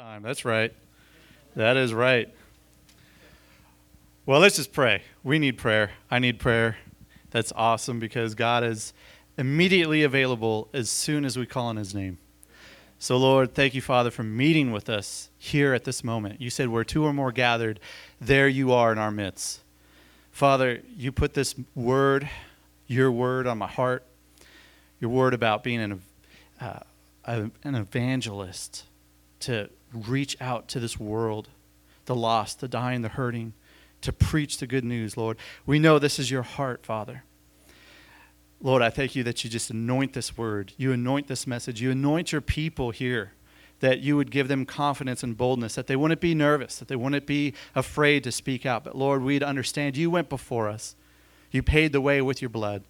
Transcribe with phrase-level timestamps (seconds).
[0.00, 0.22] time.
[0.22, 0.72] That's right.
[1.56, 2.32] That is right.
[4.24, 5.02] Well, let's just pray.
[5.22, 5.90] We need prayer.
[6.10, 6.78] I need prayer.
[7.32, 8.94] That's awesome because God is
[9.36, 12.16] immediately available as soon as we call on his name.
[12.98, 16.40] So, Lord, thank you, Father, for meeting with us here at this moment.
[16.40, 17.78] You said, Where two or more gathered,
[18.22, 19.60] there you are in our midst.
[20.32, 22.26] Father, you put this word,
[22.86, 24.02] your word, on my heart,
[24.98, 26.02] your word about being an,
[26.58, 26.80] uh,
[27.26, 28.84] an evangelist
[29.40, 31.48] to reach out to this world,
[32.06, 33.54] the lost, the dying, the hurting,
[34.00, 35.36] to preach the good news, Lord.
[35.66, 37.24] We know this is your heart, Father.
[38.62, 40.72] Lord, I thank you that you just anoint this word.
[40.76, 41.80] You anoint this message.
[41.80, 43.32] You anoint your people here,
[43.80, 46.96] that you would give them confidence and boldness, that they wouldn't be nervous, that they
[46.96, 48.84] wouldn't be afraid to speak out.
[48.84, 50.94] But Lord, we'd understand you went before us.
[51.50, 52.84] You paid the way with your blood,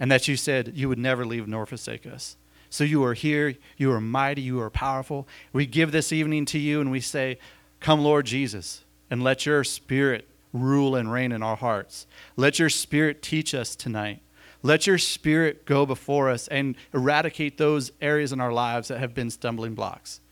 [0.00, 2.36] and that you said you would never leave nor forsake us.
[2.72, 3.54] So you are here.
[3.76, 4.40] You are mighty.
[4.40, 5.28] You are powerful.
[5.52, 7.38] We give this evening to you and we say,
[7.80, 12.06] Come, Lord Jesus, and let your spirit rule and reign in our hearts.
[12.34, 14.22] Let your spirit teach us tonight.
[14.62, 19.12] Let your spirit go before us and eradicate those areas in our lives that have
[19.12, 20.22] been stumbling blocks.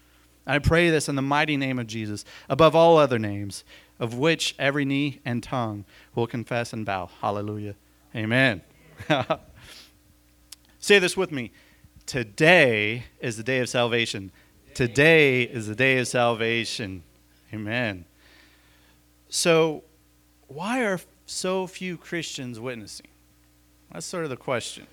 [0.47, 3.65] I pray this in the mighty name of Jesus, above all other names,
[3.98, 5.84] of which every knee and tongue
[6.15, 7.11] will confess and bow.
[7.20, 7.75] Hallelujah.
[8.17, 8.62] Amen.
[10.78, 11.53] Say this with me.
[12.11, 14.33] Today is the day of salvation.
[14.75, 17.05] Today is the day of salvation.
[17.55, 18.05] Amen.
[19.28, 19.84] So,
[20.48, 23.06] why are so few Christians witnessing?
[23.92, 24.88] That's sort of the question.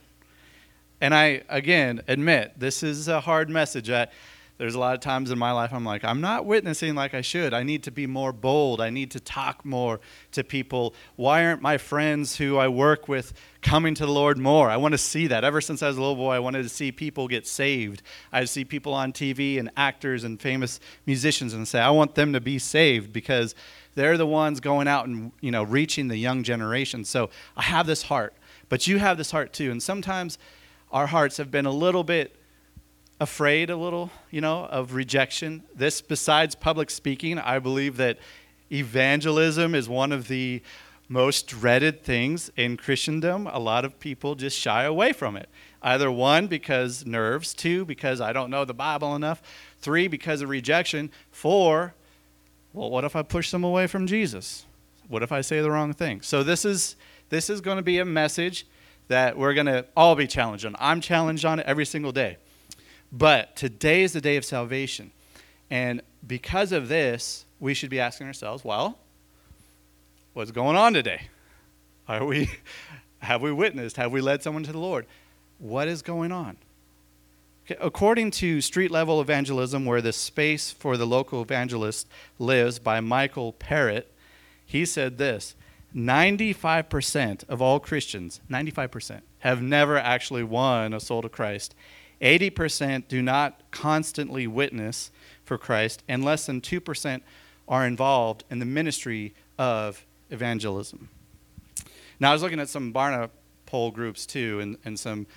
[1.02, 3.90] And I, again, admit this is a hard message.
[3.90, 4.10] I,
[4.58, 7.22] there's a lot of times in my life I'm like, I'm not witnessing like I
[7.22, 7.54] should.
[7.54, 8.82] I need to be more bold.
[8.82, 10.00] I need to talk more
[10.32, 10.96] to people.
[11.16, 14.70] Why aren't my friends who I work with coming to the Lord more?
[14.70, 15.44] I want to see that.
[15.44, 18.02] Ever since I was a little boy, I wanted to see people get saved.
[18.32, 22.34] I see people on TV and actors and famous musicians and say, I want them
[22.34, 23.54] to be saved because
[23.94, 27.04] they're the ones going out and you know reaching the young generation.
[27.04, 28.34] So I have this heart,
[28.70, 29.72] but you have this heart too.
[29.72, 30.38] And sometimes
[30.92, 32.36] our hearts have been a little bit
[33.20, 35.64] afraid a little, you know, of rejection.
[35.76, 38.18] This, besides public speaking, I believe that
[38.72, 40.62] evangelism is one of the
[41.10, 43.48] most dreaded things in Christendom.
[43.48, 45.50] A lot of people just shy away from it.
[45.82, 49.42] Either one, because nerves, two, because I don't know the Bible enough,
[49.80, 51.94] three, because of rejection, four,
[52.74, 54.66] well, what if I push them away from Jesus?
[55.08, 56.22] What if I say the wrong thing?
[56.22, 56.96] So this is
[57.30, 58.68] this is going to be a message
[59.08, 60.76] that we're going to all be challenged on.
[60.80, 62.38] I'm challenged on it every single day.
[63.12, 65.12] But today is the day of salvation.
[65.70, 68.98] And because of this, we should be asking ourselves, well,
[70.34, 71.28] what's going on today?
[72.08, 72.50] Are we
[73.20, 73.98] have we witnessed?
[73.98, 75.06] Have we led someone to the Lord?
[75.60, 76.58] What is going on?
[77.82, 82.08] According to Street Level Evangelism, where the space for the local evangelist
[82.40, 84.10] lives by Michael Parrott,
[84.66, 85.56] he said this
[85.96, 91.74] 95% of all Christians, 95%, have never actually won a soul to Christ.
[92.22, 95.12] 80% do not constantly witness
[95.44, 97.22] for Christ, and less than 2%
[97.68, 101.10] are involved in the ministry of evangelism.
[102.20, 103.30] Now, I was looking at some Barna
[103.66, 105.28] poll groups too, and, and some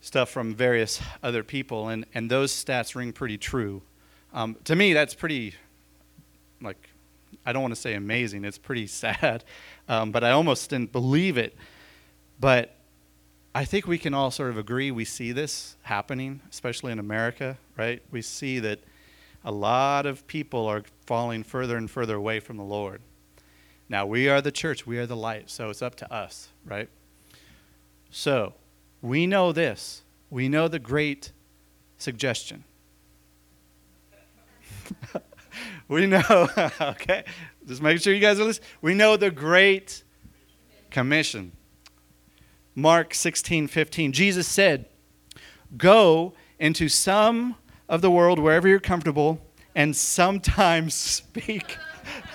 [0.00, 3.82] stuff from various other people, and, and those stats ring pretty true.
[4.32, 5.54] Um, to me, that's pretty,
[6.60, 6.90] like,
[7.46, 9.44] I don't want to say amazing, it's pretty sad,
[9.88, 11.56] um, but I almost didn't believe it.
[12.40, 12.74] But
[13.54, 17.56] I think we can all sort of agree we see this happening, especially in America,
[17.76, 18.02] right?
[18.10, 18.80] We see that
[19.44, 23.00] a lot of people are falling further and further away from the Lord.
[23.88, 26.90] Now, we are the church, we are the light, so it's up to us, right?
[28.10, 28.54] So,
[29.00, 30.02] we know this.
[30.30, 31.32] We know the great
[31.96, 32.64] suggestion.
[35.88, 36.48] we know,
[36.80, 37.24] okay,
[37.66, 38.68] just make sure you guys are listening.
[38.82, 40.02] We know the great
[40.90, 41.52] commission.
[42.78, 44.12] Mark 16, 15.
[44.12, 44.84] Jesus said,
[45.76, 47.56] Go into some
[47.88, 49.40] of the world wherever you're comfortable
[49.74, 51.76] and sometimes speak.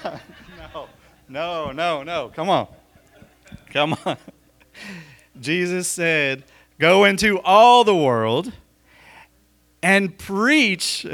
[0.03, 0.87] no,
[1.29, 2.29] no, no, no.
[2.35, 2.67] Come on.
[3.71, 4.17] Come on.
[5.39, 6.43] Jesus said,
[6.77, 8.51] Go into all the world
[9.81, 11.07] and preach.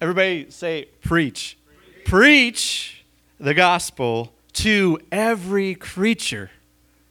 [0.00, 1.58] Everybody say, preach.
[1.66, 3.04] Preach, preach
[3.40, 6.52] the gospel to every creature.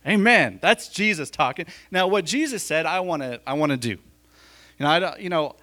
[0.06, 0.60] Amen.
[0.62, 1.66] That's Jesus talking.
[1.92, 3.90] Now, what Jesus said, I want to I want to do.
[3.90, 5.56] You know, I don't, you know,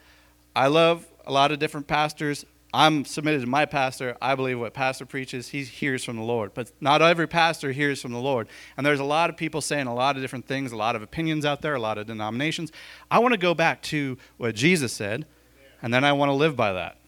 [0.54, 2.44] I love a lot of different pastors.
[2.72, 4.16] I'm submitted to my pastor.
[4.20, 6.52] I believe what pastor preaches, he hears from the Lord.
[6.54, 8.46] But not every pastor hears from the Lord.
[8.76, 11.02] And there's a lot of people saying a lot of different things, a lot of
[11.02, 12.70] opinions out there, a lot of denominations.
[13.10, 15.26] I want to go back to what Jesus said,
[15.80, 16.98] and then I want to live by that.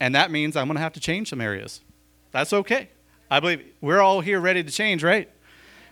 [0.00, 1.80] And that means I'm going to have to change some areas.
[2.32, 2.90] That's okay.
[3.30, 5.30] I believe we're all here ready to change, right?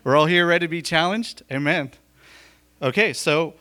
[0.05, 1.43] We're all here ready to be challenged.
[1.51, 1.91] Amen.
[2.83, 3.55] Okay, so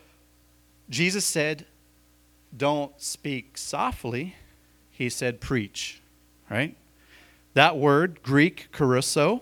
[0.89, 1.65] Jesus said,
[2.55, 4.35] don't speak softly.
[4.91, 6.01] He said, preach,
[6.51, 6.75] right?
[7.53, 9.39] That word, Greek, kerusso,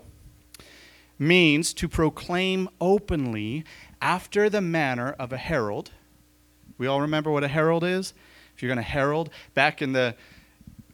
[1.17, 3.63] means to proclaim openly
[3.99, 5.89] after the manner of a herald.
[6.77, 8.13] We all remember what a herald is?
[8.55, 10.13] If you're going to herald, back in the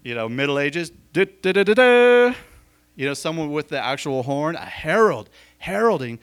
[0.04, 6.20] you know, Middle Ages, you know, someone with the actual horn, a herald, heralding.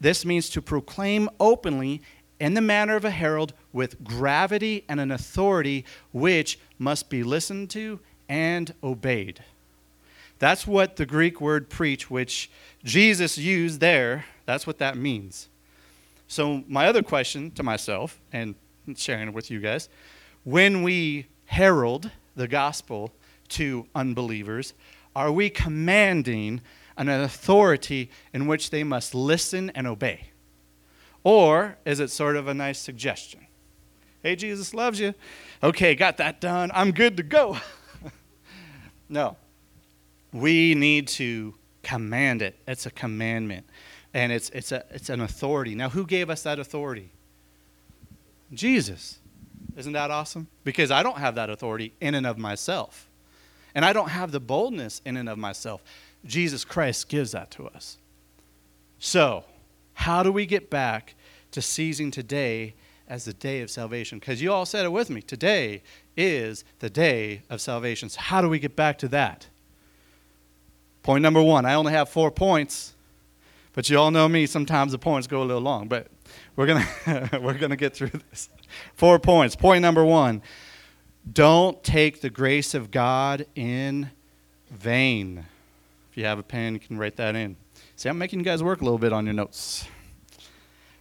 [0.00, 2.02] This means to proclaim openly
[2.40, 7.70] in the manner of a herald with gravity and an authority which must be listened
[7.70, 9.42] to and obeyed.
[10.38, 12.50] That's what the Greek word preach, which
[12.82, 15.48] Jesus used there, that's what that means.
[16.26, 18.54] So, my other question to myself and
[18.96, 19.88] sharing it with you guys
[20.44, 23.12] when we herald the gospel
[23.48, 24.74] to unbelievers,
[25.16, 26.60] are we commanding
[26.96, 30.28] an authority in which they must listen and obey?
[31.22, 33.46] Or is it sort of a nice suggestion?
[34.22, 35.14] Hey, Jesus loves you.
[35.62, 36.70] Okay, got that done.
[36.74, 37.58] I'm good to go.
[39.08, 39.36] no.
[40.32, 42.58] We need to command it.
[42.66, 43.66] It's a commandment.
[44.12, 45.74] And it's, it's, a, it's an authority.
[45.74, 47.10] Now, who gave us that authority?
[48.52, 49.18] Jesus.
[49.76, 50.48] Isn't that awesome?
[50.62, 53.08] Because I don't have that authority in and of myself.
[53.74, 55.82] And I don't have the boldness in and of myself.
[56.26, 57.98] Jesus Christ gives that to us.
[58.98, 59.44] So,
[59.94, 61.14] how do we get back
[61.50, 62.74] to seizing today
[63.08, 64.18] as the day of salvation?
[64.18, 65.20] Because you all said it with me.
[65.20, 65.82] Today
[66.16, 68.08] is the day of salvation.
[68.08, 69.46] So, how do we get back to that?
[71.02, 72.94] Point number one I only have four points,
[73.74, 74.46] but you all know me.
[74.46, 76.08] Sometimes the points go a little long, but
[76.56, 76.84] we're going
[77.42, 78.48] we're going to get through this.
[78.94, 79.54] Four points.
[79.54, 80.42] Point number one
[81.30, 84.10] don't take the grace of God in
[84.70, 85.46] vain.
[86.14, 87.56] If you have a pen, you can write that in.
[87.96, 89.88] See, I'm making you guys work a little bit on your notes.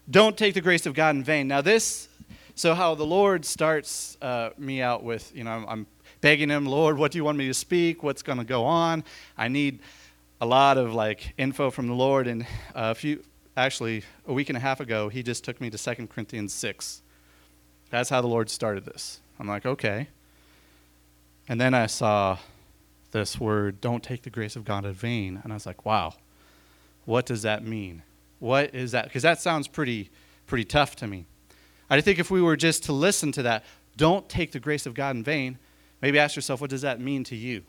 [0.10, 1.48] Don't take the grace of God in vain.
[1.48, 2.10] Now, this,
[2.56, 5.88] so how the Lord starts uh, me out with, you know, I'm, I'm
[6.22, 8.02] begging Him, Lord, what do you want me to speak?
[8.02, 9.04] What's going to go on?
[9.38, 9.82] I need
[10.42, 12.26] a lot of like info from the Lord.
[12.26, 13.24] And a few,
[13.56, 17.04] actually, a week and a half ago, He just took me to 2 Corinthians 6.
[17.92, 19.20] That's how the Lord started this.
[19.40, 20.08] I'm like, okay.
[21.48, 22.40] And then I saw
[23.14, 25.40] this word, don't take the grace of God in vain.
[25.44, 26.14] And I was like, wow,
[27.06, 28.04] what does that mean?
[28.40, 29.06] What is that?
[29.06, 30.10] Because that sounds pretty,
[30.46, 31.26] pretty tough to me.
[31.90, 33.64] I think if we were just to listen to that,
[33.96, 35.58] don't take the grace of God in vain,
[36.02, 37.64] maybe ask yourself, what does that mean to you?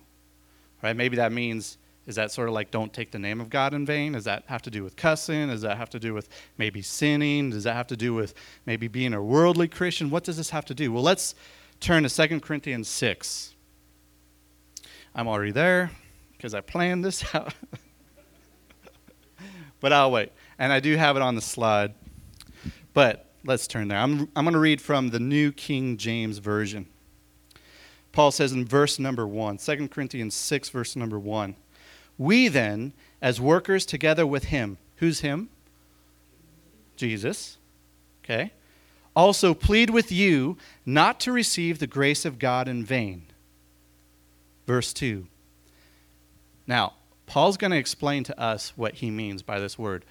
[0.82, 0.96] Right?
[0.96, 3.86] Maybe that means is that sort of like don't take the name of God in
[3.86, 4.12] vain?
[4.12, 5.48] Does that have to do with cussing?
[5.48, 7.50] Does that have to do with maybe sinning?
[7.50, 8.34] Does that have to do with
[8.66, 10.10] maybe being a worldly Christian?
[10.10, 10.92] What does this have to do?
[10.92, 11.34] Well, let's
[11.80, 13.53] turn to 2 Corinthians 6.
[15.14, 15.90] I'm already there
[16.36, 17.54] because I planned this out.
[19.80, 20.32] but I'll wait.
[20.58, 21.94] And I do have it on the slide.
[22.92, 23.98] But let's turn there.
[23.98, 26.86] I'm, I'm going to read from the New King James Version.
[28.12, 31.56] Paul says in verse number 1, 2 Corinthians 6, verse number 1.
[32.16, 35.48] We then, as workers together with him, who's him?
[36.96, 37.58] Jesus.
[38.24, 38.52] Okay.
[39.16, 40.56] Also plead with you
[40.86, 43.26] not to receive the grace of God in vain.
[44.66, 45.26] Verse 2.
[46.66, 46.94] Now,
[47.26, 50.04] Paul's going to explain to us what he means by this word.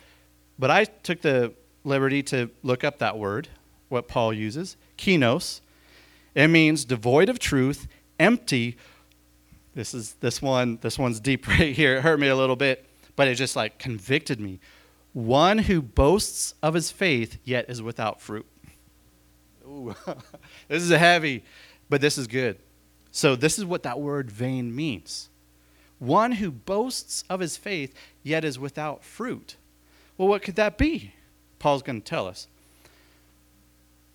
[0.59, 3.49] But I took the liberty to look up that word,
[3.89, 4.77] what Paul uses.
[4.97, 5.61] Kenos.
[6.35, 7.87] It means devoid of truth,
[8.19, 8.77] empty,
[9.75, 10.77] this is this one.
[10.81, 11.97] This one's deep right here.
[11.97, 12.85] It hurt me a little bit,
[13.15, 14.59] but it just like convicted me.
[15.13, 18.45] One who boasts of his faith yet is without fruit.
[19.65, 19.95] Ooh,
[20.67, 21.43] this is a heavy,
[21.89, 22.57] but this is good.
[23.13, 25.29] So this is what that word vain means.
[25.99, 27.93] One who boasts of his faith
[28.23, 29.55] yet is without fruit.
[30.17, 31.13] Well, what could that be?
[31.59, 32.47] Paul's going to tell us.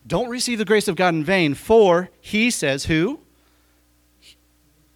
[0.06, 3.20] Don't receive the grace of God in vain, for he says, who?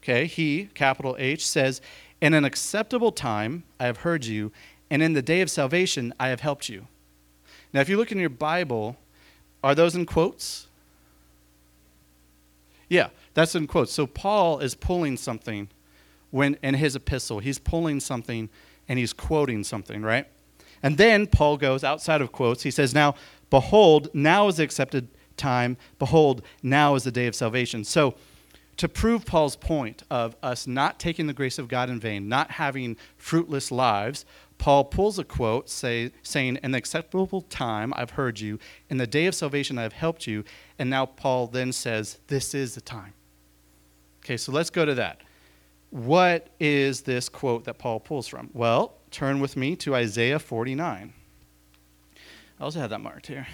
[0.03, 1.81] okay, he, capital H, says,
[2.21, 4.51] In an acceptable time I have heard you,
[4.91, 6.89] and in the day of salvation I have helped you.
[7.73, 8.97] Now, if you look in your Bible,
[9.63, 10.67] are those in quotes?
[12.89, 13.93] Yeah, that's in quotes.
[13.93, 15.69] So Paul is pulling something
[16.31, 17.39] when in his epistle.
[17.39, 18.49] He's pulling something
[18.89, 20.27] and he's quoting something, right?
[20.83, 22.63] And then Paul goes outside of quotes.
[22.63, 23.15] He says, Now,
[23.51, 25.77] behold, now is the accepted time.
[25.99, 27.85] Behold, now is the day of salvation.
[27.85, 28.15] So
[28.79, 32.53] to prove Paul's point of us not taking the grace of God in vain, not
[32.53, 34.25] having fruitless lives,
[34.59, 38.59] Paul pulls a quote say, saying, In the acceptable time I've heard you,
[38.89, 40.45] in the day of salvation I've helped you.
[40.79, 43.13] And now Paul then says, This is the time.
[44.25, 45.21] Okay, so let's go to that.
[45.91, 48.51] What is this quote that Paul pulls from?
[48.55, 51.13] Well, turn with me to Isaiah 49.
[52.59, 53.49] I also have that marked here.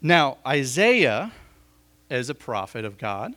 [0.00, 1.32] Now, Isaiah
[2.10, 3.34] is a prophet of God,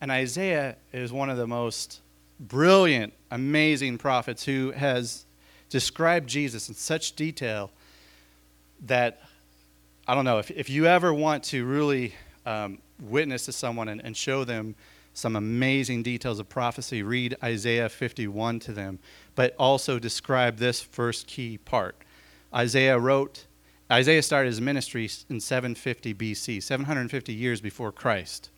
[0.00, 2.00] and Isaiah is one of the most
[2.38, 5.26] brilliant, amazing prophets who has
[5.70, 7.70] described Jesus in such detail
[8.86, 9.20] that
[10.06, 12.14] I don't know if, if you ever want to really
[12.46, 14.74] um, witness to someone and, and show them
[15.14, 18.98] some amazing details of prophecy, read Isaiah 51 to them,
[19.34, 21.96] but also describe this first key part.
[22.54, 23.46] Isaiah wrote,
[23.90, 28.50] Isaiah started his ministry in 750 BC, 750 years before Christ.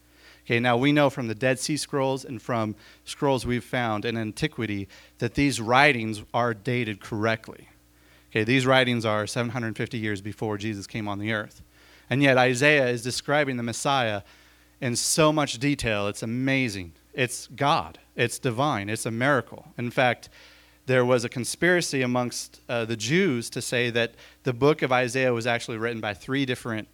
[0.45, 4.17] Okay, now we know from the Dead Sea Scrolls and from scrolls we've found in
[4.17, 7.69] antiquity that these writings are dated correctly.
[8.31, 11.63] Okay, these writings are 750 years before Jesus came on the earth.
[12.11, 14.23] And yet Isaiah is describing the Messiah
[14.81, 16.09] in so much detail.
[16.09, 16.93] It's amazing.
[17.15, 19.69] It's God, it's divine, it's a miracle.
[19.79, 20.29] In fact,
[20.87, 25.33] there was a conspiracy amongst uh, the Jews to say that the book of Isaiah
[25.33, 26.89] was actually written by three different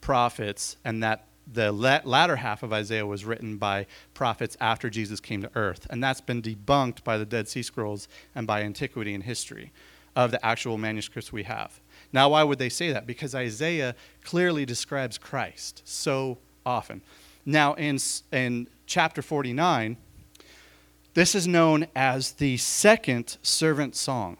[0.00, 5.42] prophets and that the latter half of Isaiah was written by prophets after Jesus came
[5.42, 5.86] to earth.
[5.90, 9.72] And that's been debunked by the Dead Sea Scrolls and by antiquity and history
[10.14, 11.80] of the actual manuscripts we have.
[12.12, 13.06] Now, why would they say that?
[13.06, 17.02] Because Isaiah clearly describes Christ so often.
[17.46, 17.98] Now, in,
[18.32, 19.96] in chapter 49,
[21.14, 24.36] this is known as the second servant song.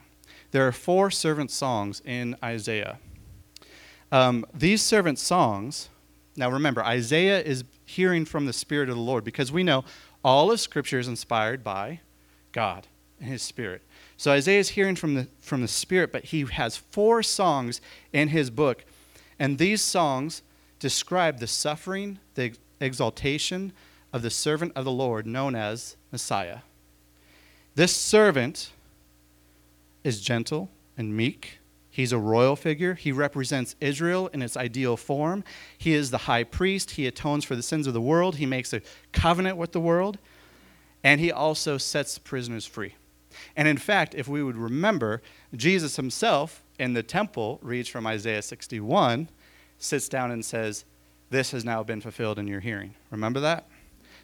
[0.50, 2.98] There are four servant songs in Isaiah.
[4.12, 5.88] Um, these servant songs,
[6.36, 9.84] now remember, Isaiah is hearing from the Spirit of the Lord because we know
[10.24, 12.00] all of Scripture is inspired by
[12.52, 13.82] God and His Spirit.
[14.20, 17.80] So Isaiah is hearing from the, from the Spirit, but he has four songs
[18.12, 18.84] in his book.
[19.38, 20.42] And these songs
[20.78, 23.72] describe the suffering, the exaltation
[24.12, 26.58] of the servant of the Lord known as Messiah.
[27.76, 28.72] This servant
[30.04, 31.58] is gentle and meek.
[31.88, 32.92] He's a royal figure.
[32.92, 35.44] He represents Israel in its ideal form.
[35.78, 36.90] He is the high priest.
[36.90, 38.36] He atones for the sins of the world.
[38.36, 40.18] He makes a covenant with the world.
[41.02, 42.96] And he also sets the prisoners free.
[43.56, 45.22] And in fact, if we would remember,
[45.54, 49.28] Jesus himself in the temple reads from Isaiah 61,
[49.78, 50.84] sits down and says,
[51.30, 52.94] this has now been fulfilled in your hearing.
[53.10, 53.68] Remember that?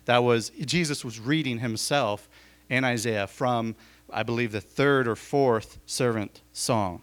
[0.06, 2.28] That was, Jesus was reading himself
[2.68, 3.76] in Isaiah from,
[4.10, 7.02] I believe, the third or fourth servant song.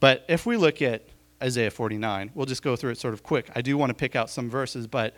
[0.00, 1.04] But if we look at
[1.42, 3.50] Isaiah 49, we'll just go through it sort of quick.
[3.54, 5.14] I do want to pick out some verses, but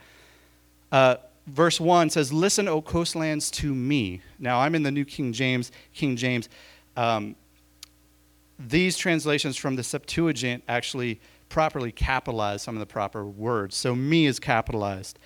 [0.93, 4.21] uh, verse 1 says, Listen, O coastlands, to me.
[4.39, 5.73] Now, I'm in the New King James.
[5.95, 6.49] King James.
[6.97, 7.37] Um,
[8.59, 13.77] these translations from the Septuagint actually properly capitalize some of the proper words.
[13.77, 15.19] So me is capitalized.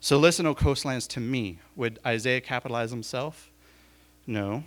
[0.00, 1.58] So listen, O coastlands, to me.
[1.76, 3.50] Would Isaiah capitalize himself?
[4.26, 4.64] No.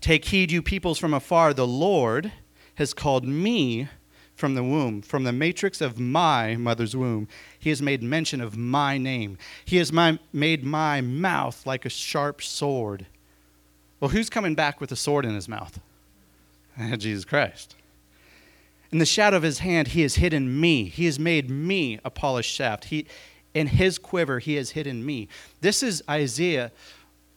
[0.00, 1.54] Take heed, you peoples from afar.
[1.54, 2.32] The Lord
[2.76, 3.88] has called me
[4.36, 7.26] from the womb, from the matrix of my mother's womb.
[7.58, 9.38] He has made mention of my name.
[9.64, 13.06] He has my, made my mouth like a sharp sword.
[13.98, 15.80] Well, who's coming back with a sword in his mouth?
[16.98, 17.74] Jesus Christ.
[18.92, 20.84] In the shadow of his hand, he has hidden me.
[20.84, 22.84] He has made me a polished shaft.
[22.84, 23.06] He,
[23.54, 25.28] in his quiver, he has hidden me.
[25.62, 26.70] This is Isaiah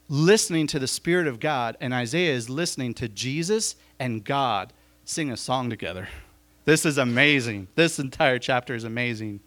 [0.08, 4.72] listening to the Spirit of God, and Isaiah is listening to Jesus and God
[5.04, 6.08] sing a song together.
[6.70, 7.66] This is amazing.
[7.74, 9.40] This entire chapter is amazing.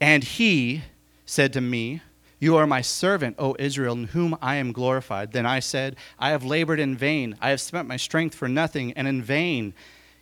[0.00, 0.82] And he
[1.24, 2.02] said to me,
[2.40, 5.30] You are my servant, O Israel, in whom I am glorified.
[5.30, 7.36] Then I said, I have labored in vain.
[7.40, 9.74] I have spent my strength for nothing, and in vain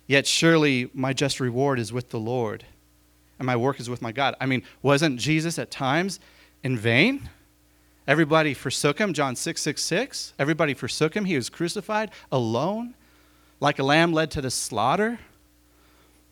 [0.07, 2.63] Yet surely my just reward is with the Lord,
[3.39, 4.35] and my work is with my God.
[4.39, 6.19] I mean, wasn't Jesus at times
[6.61, 7.29] in vain?
[8.07, 10.33] Everybody forsook him, John 6 6 6.
[10.37, 11.25] Everybody forsook him.
[11.25, 12.93] He was crucified alone,
[13.59, 15.17] like a lamb led to the slaughter.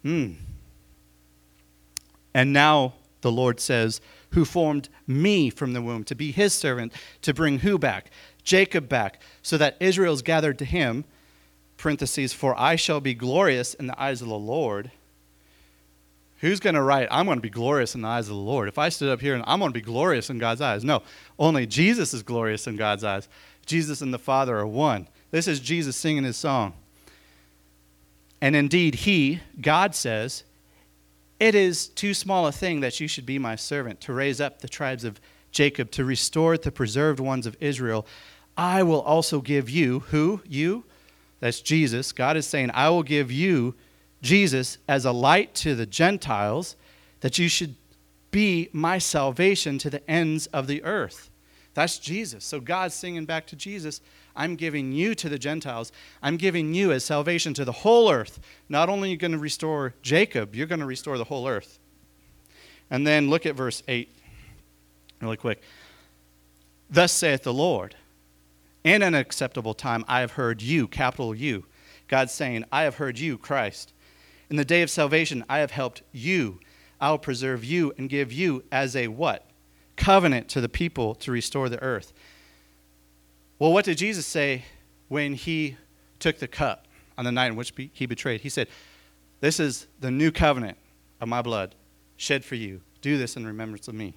[0.04, 0.34] Hmm.
[2.34, 6.94] And now the Lord says, Who formed me from the womb to be his servant,
[7.22, 8.12] to bring who back?
[8.44, 11.06] Jacob back, so that Israel's gathered to him
[11.78, 14.92] parentheses, for I shall be glorious in the eyes of the Lord.
[16.40, 18.68] Who's going to write, I'm going to be glorious in the eyes of the Lord?
[18.68, 20.84] If I stood up here and I'm going to be glorious in God's eyes.
[20.84, 21.04] No,
[21.40, 23.30] only Jesus is glorious in God's eyes.
[23.66, 25.08] Jesus and the Father are one.
[25.32, 26.74] This is Jesus singing his song.
[28.44, 30.44] And indeed, he, God says,
[31.40, 34.60] It is too small a thing that you should be my servant, to raise up
[34.60, 35.22] the tribes of
[35.52, 38.06] Jacob, to restore the preserved ones of Israel.
[38.58, 40.42] I will also give you, who?
[40.46, 40.84] You?
[41.40, 42.12] That's Jesus.
[42.12, 43.76] God is saying, I will give you
[44.22, 46.76] Jesus as a light to the Gentiles,
[47.22, 47.76] that you should
[48.32, 51.30] be my salvation to the ends of the earth.
[51.76, 52.44] That's Jesus.
[52.44, 54.02] So God's singing back to Jesus,
[54.36, 55.92] I'm giving you to the Gentiles.
[56.22, 58.40] I'm giving you as salvation to the whole earth.
[58.70, 61.80] Not only are you going to restore Jacob, you're going to restore the whole earth.
[62.90, 64.10] And then look at verse 8
[65.24, 65.62] really quick.
[66.90, 67.96] Thus saith the Lord,
[68.84, 71.66] in an acceptable time I have heard you, capital U.
[72.08, 73.94] God's saying, I have heard you, Christ.
[74.50, 76.60] In the day of salvation, I have helped you.
[77.00, 79.50] I'll preserve you and give you as a what?
[79.96, 82.14] Covenant to the people to restore the earth.
[83.64, 84.66] Well, what did Jesus say
[85.08, 85.78] when he
[86.20, 86.86] took the cup
[87.18, 88.42] on the night in which he betrayed?
[88.42, 88.68] He said,
[89.40, 90.78] This is the new covenant
[91.22, 91.74] of my blood
[92.18, 92.82] shed for you.
[93.00, 94.16] Do this in remembrance of me.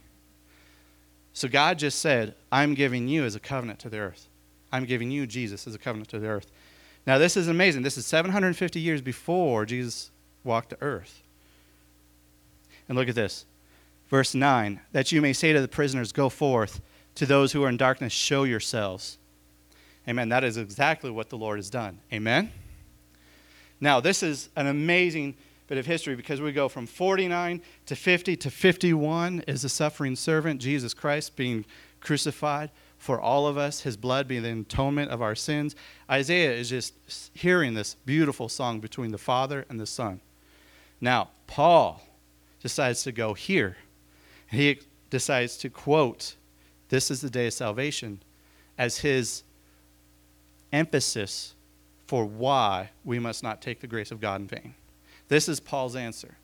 [1.32, 4.26] So God just said, I'm giving you as a covenant to the earth.
[4.72, 6.50] I'm giving you Jesus as a covenant to the earth.
[7.06, 7.84] Now, this is amazing.
[7.84, 10.10] This is 750 years before Jesus
[10.42, 11.22] walked the earth.
[12.88, 13.46] And look at this.
[14.08, 16.80] Verse 9 that you may say to the prisoners, Go forth.
[17.14, 19.18] To those who are in darkness, show yourselves.
[20.08, 20.28] Amen.
[20.28, 21.98] That is exactly what the Lord has done.
[22.12, 22.52] Amen.
[23.80, 25.36] Now, this is an amazing
[25.66, 30.16] bit of history because we go from 49 to 50 to 51 is the suffering
[30.16, 31.64] servant, Jesus Christ, being
[32.00, 35.74] crucified for all of us, his blood being the atonement of our sins.
[36.10, 36.94] Isaiah is just
[37.34, 40.20] hearing this beautiful song between the Father and the Son.
[41.00, 42.00] Now, Paul
[42.62, 43.76] decides to go here.
[44.50, 46.36] He decides to quote,
[46.88, 48.22] This is the day of salvation,
[48.78, 49.42] as his
[50.72, 51.54] emphasis
[52.06, 54.74] for why we must not take the grace of God in vain.
[55.28, 56.36] This is Paul's answer.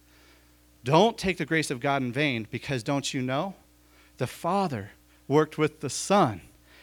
[0.85, 3.55] Don't take the grace of God in vain because don't you know?
[4.19, 4.91] The Father
[5.29, 6.41] worked with the Son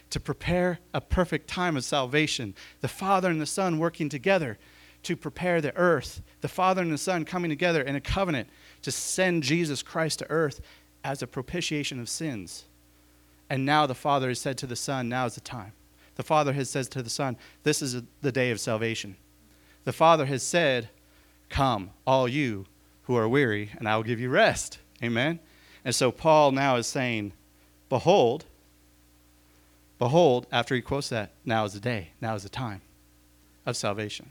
[0.10, 2.56] to prepare a perfect time of salvation.
[2.82, 4.58] The Father and the Son working together
[5.04, 6.22] to prepare the earth.
[6.42, 8.50] The Father and the Son coming together in a covenant
[8.82, 10.62] to send Jesus Christ to earth
[11.04, 12.66] as a propitiation of sins.
[13.50, 15.74] And now the Father has said to the Son, Now is the time.
[16.20, 19.16] The Father has said to the Son, This is the day of salvation.
[19.86, 20.90] The Father has said,
[21.48, 22.66] Come, all you
[23.04, 24.80] who are weary, and I will give you rest.
[25.02, 25.40] Amen.
[25.86, 27.32] And so Paul now is saying,
[27.88, 28.44] Behold,
[29.98, 32.82] behold, after he quotes that, now is the day, now is the time
[33.66, 34.30] of salvation.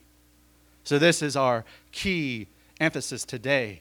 [0.85, 3.81] So this is our key emphasis today.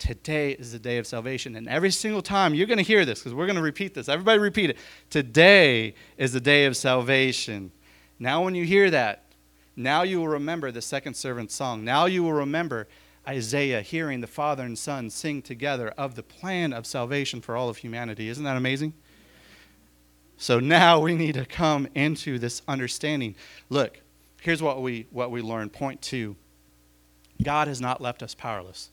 [0.00, 1.54] Today is the day of salvation.
[1.54, 4.08] And every single time you're going to hear this because we're going to repeat this.
[4.08, 4.78] Everybody repeat it.
[5.10, 7.70] Today is the day of salvation.
[8.18, 9.26] Now, when you hear that,
[9.76, 11.84] now you will remember the second servant song.
[11.84, 12.88] Now you will remember
[13.28, 17.68] Isaiah hearing the Father and Son sing together of the plan of salvation for all
[17.68, 18.28] of humanity.
[18.28, 18.94] Isn't that amazing?
[20.38, 23.36] So now we need to come into this understanding.
[23.68, 24.00] Look,
[24.40, 25.68] here's what we what we learn.
[25.68, 26.36] Point two.
[27.42, 28.90] God has not left us powerless.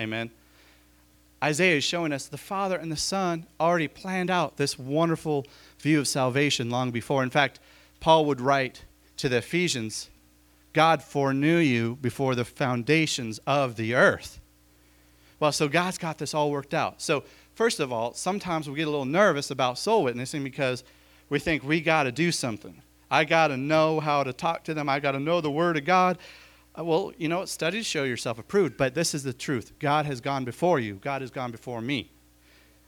[0.00, 0.30] Amen.
[1.42, 5.46] Isaiah is showing us the Father and the Son already planned out this wonderful
[5.78, 7.22] view of salvation long before.
[7.22, 7.60] In fact,
[8.00, 8.84] Paul would write
[9.18, 10.10] to the Ephesians
[10.72, 14.40] God foreknew you before the foundations of the earth.
[15.40, 17.00] Well, so God's got this all worked out.
[17.00, 20.84] So, first of all, sometimes we get a little nervous about soul witnessing because
[21.30, 22.82] we think we got to do something.
[23.10, 24.88] I got to know how to talk to them.
[24.88, 26.18] I got to know the Word of God.
[26.78, 27.44] Uh, well, you know?
[27.44, 29.72] Studies show yourself approved, but this is the truth.
[29.78, 30.94] God has gone before you.
[30.94, 32.10] God has gone before me.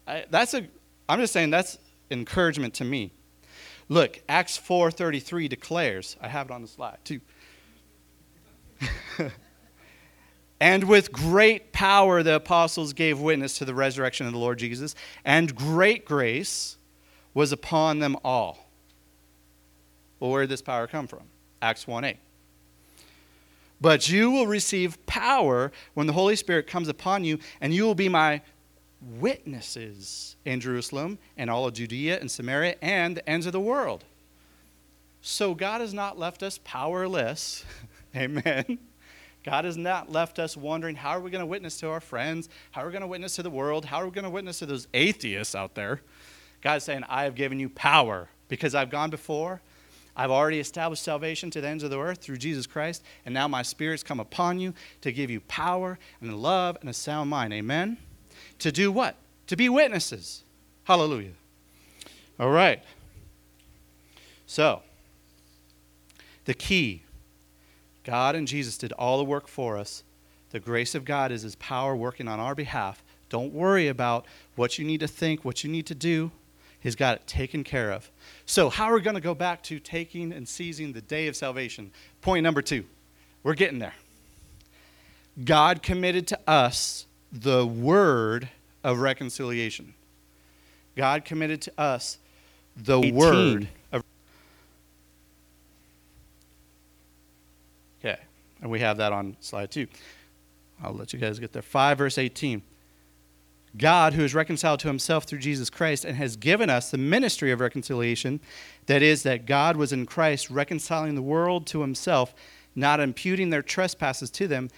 [0.06, 0.66] I, that's a.
[1.08, 1.78] I'm just saying that's
[2.10, 3.12] encouragement to me.
[3.88, 6.16] Look, Acts 4:33 declares.
[6.20, 7.20] I have it on the slide too.
[10.60, 14.94] and with great power, the apostles gave witness to the resurrection of the Lord Jesus,
[15.24, 16.76] and great grace
[17.34, 18.68] was upon them all.
[20.20, 21.22] Well, where did this power come from?
[21.62, 22.16] Acts 1 8.
[23.80, 27.94] But you will receive power when the Holy Spirit comes upon you, and you will
[27.94, 28.40] be my
[29.00, 34.04] witnesses in Jerusalem and all of Judea and Samaria and the ends of the world.
[35.20, 37.64] So God has not left us powerless.
[38.16, 38.78] Amen.
[39.44, 42.48] God has not left us wondering how are we going to witness to our friends?
[42.72, 43.84] How are we going to witness to the world?
[43.84, 46.02] How are we going to witness to those atheists out there?
[46.60, 49.60] God's saying, I have given you power because I've gone before.
[50.18, 53.46] I've already established salvation to the ends of the earth through Jesus Christ, and now
[53.46, 57.52] my spirit's come upon you to give you power and love and a sound mind.
[57.52, 57.96] Amen?
[58.58, 59.14] To do what?
[59.46, 60.42] To be witnesses.
[60.82, 61.34] Hallelujah.
[62.40, 62.82] All right.
[64.44, 64.82] So,
[66.46, 67.04] the key
[68.02, 70.02] God and Jesus did all the work for us.
[70.50, 73.04] The grace of God is His power working on our behalf.
[73.28, 74.26] Don't worry about
[74.56, 76.32] what you need to think, what you need to do.
[76.80, 78.10] He's got it taken care of.
[78.46, 81.36] So, how are we going to go back to taking and seizing the day of
[81.36, 81.90] salvation?
[82.22, 82.84] Point number two.
[83.42, 83.94] We're getting there.
[85.44, 88.48] God committed to us the word
[88.82, 89.94] of reconciliation.
[90.96, 92.18] God committed to us
[92.76, 93.14] the 18.
[93.14, 94.02] word of
[98.00, 98.18] Okay.
[98.62, 99.86] And we have that on slide 2.
[100.82, 101.62] I'll let you guys get there.
[101.62, 102.62] 5 verse 18.
[103.76, 107.52] God, who is reconciled to himself through Jesus Christ and has given us the ministry
[107.52, 108.40] of reconciliation,
[108.86, 112.34] that is, that God was in Christ reconciling the world to himself,
[112.74, 114.70] not imputing their trespasses to them,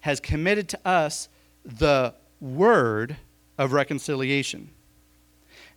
[0.00, 1.28] has committed to us
[1.64, 3.16] the word
[3.58, 4.70] of reconciliation.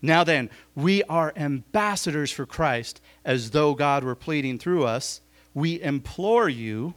[0.01, 5.21] Now then, we are ambassadors for Christ, as though God were pleading through us.
[5.53, 6.93] We implore you,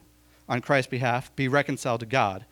[0.47, 2.45] on Christ's behalf, be reconciled to God.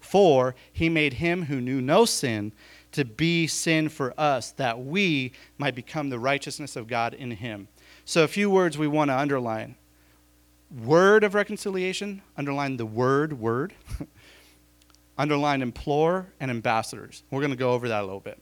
[0.00, 2.52] For he made him who knew no sin
[2.92, 7.68] to be sin for us, that we might become the righteousness of God in him.
[8.04, 9.76] So, a few words we want to underline
[10.84, 13.74] word of reconciliation, underline the word, word,
[15.18, 17.22] underline implore, and ambassadors.
[17.30, 18.40] We're going to go over that a little bit.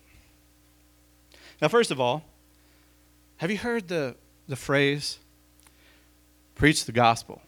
[1.60, 2.24] Now, first of all,
[3.38, 4.16] have you heard the,
[4.46, 5.18] the phrase,
[6.54, 7.42] preach the gospel,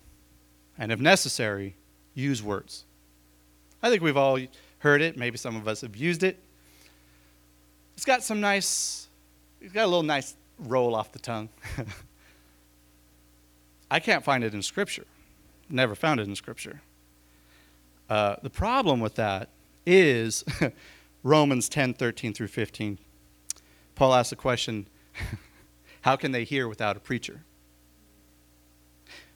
[0.79, 1.77] and if necessary,
[2.15, 2.85] use words?
[3.83, 4.39] I think we've all
[4.79, 5.17] heard it.
[5.17, 6.39] Maybe some of us have used it.
[7.95, 9.09] It's got some nice,
[9.61, 11.49] it's got a little nice roll off the tongue.
[13.91, 15.07] I can't find it in Scripture.
[15.69, 16.81] Never found it in Scripture.
[18.09, 19.49] Uh, the problem with that
[19.87, 20.45] is
[21.23, 22.99] Romans 10 13 through 15.
[23.95, 24.87] Paul asks the question
[26.03, 27.43] how can they hear without a preacher?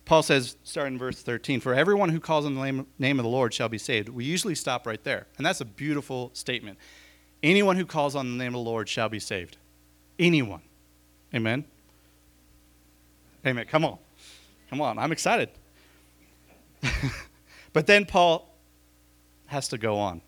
[0.05, 3.23] Paul says, starting in verse 13, For everyone who calls on the name, name of
[3.23, 4.09] the Lord shall be saved.
[4.11, 5.27] We usually stop right there.
[5.39, 6.79] And that's a beautiful statement.
[7.43, 9.57] Anyone who calls on the name of the Lord shall be saved.
[10.19, 10.61] Anyone.
[11.35, 11.65] Amen?
[13.47, 13.67] Amen.
[13.67, 13.99] Come on.
[14.71, 14.99] Come on.
[14.99, 15.49] I'm excited.
[17.73, 18.55] but then Paul
[19.47, 20.21] has to go on.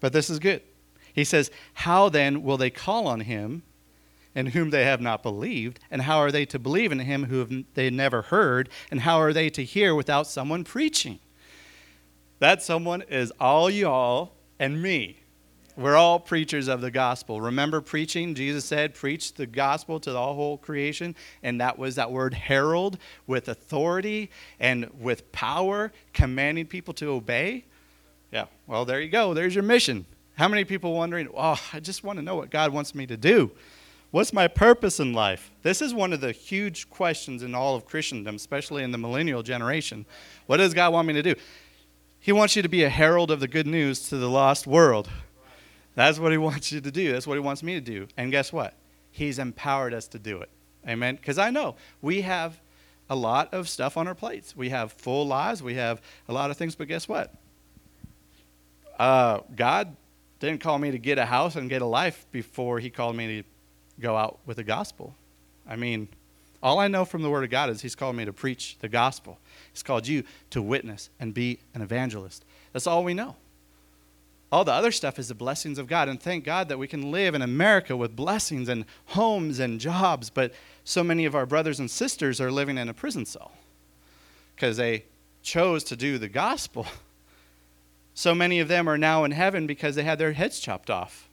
[0.00, 0.62] But this is good.
[1.12, 3.62] He says, How then will they call on him
[4.36, 5.80] in whom they have not believed?
[5.90, 8.68] And how are they to believe in him who they never heard?
[8.90, 11.18] And how are they to hear without someone preaching?
[12.38, 15.20] That someone is all y'all and me.
[15.74, 17.40] We're all preachers of the gospel.
[17.40, 18.34] Remember preaching?
[18.34, 21.14] Jesus said, Preach the gospel to the whole creation.
[21.42, 27.64] And that was that word herald with authority and with power, commanding people to obey.
[28.32, 29.34] Yeah, well, there you go.
[29.34, 30.06] There's your mission.
[30.34, 33.16] How many people wondering, oh, I just want to know what God wants me to
[33.16, 33.50] do?
[34.10, 35.50] What's my purpose in life?
[35.62, 39.42] This is one of the huge questions in all of Christendom, especially in the millennial
[39.42, 40.06] generation.
[40.46, 41.34] What does God want me to do?
[42.20, 45.08] He wants you to be a herald of the good news to the lost world.
[45.94, 47.12] That's what He wants you to do.
[47.12, 48.06] That's what He wants me to do.
[48.16, 48.74] And guess what?
[49.10, 50.50] He's empowered us to do it.
[50.88, 51.16] Amen?
[51.16, 52.60] Because I know we have
[53.10, 54.56] a lot of stuff on our plates.
[54.56, 57.34] We have full lives, we have a lot of things, but guess what?
[58.98, 59.96] Uh, God
[60.38, 63.42] didn't call me to get a house and get a life before he called me
[63.42, 63.48] to
[64.00, 65.14] go out with the gospel.
[65.68, 66.08] I mean,
[66.62, 68.88] all I know from the word of God is he's called me to preach the
[68.88, 69.38] gospel.
[69.72, 72.44] He's called you to witness and be an evangelist.
[72.72, 73.36] That's all we know.
[74.52, 76.08] All the other stuff is the blessings of God.
[76.08, 80.30] And thank God that we can live in America with blessings and homes and jobs.
[80.30, 80.54] But
[80.84, 83.52] so many of our brothers and sisters are living in a prison cell
[84.54, 85.04] because they
[85.42, 86.86] chose to do the gospel.
[88.18, 91.28] So many of them are now in heaven because they had their heads chopped off.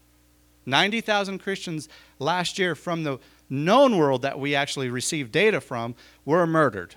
[0.65, 5.95] 90,000 Christians last year from the known world that we actually received data from
[6.25, 6.95] were murdered.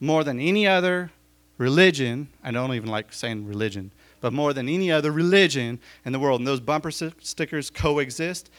[0.00, 1.10] More than any other
[1.58, 6.18] religion, I don't even like saying religion, but more than any other religion in the
[6.18, 6.40] world.
[6.40, 8.50] And those bumper stickers coexist.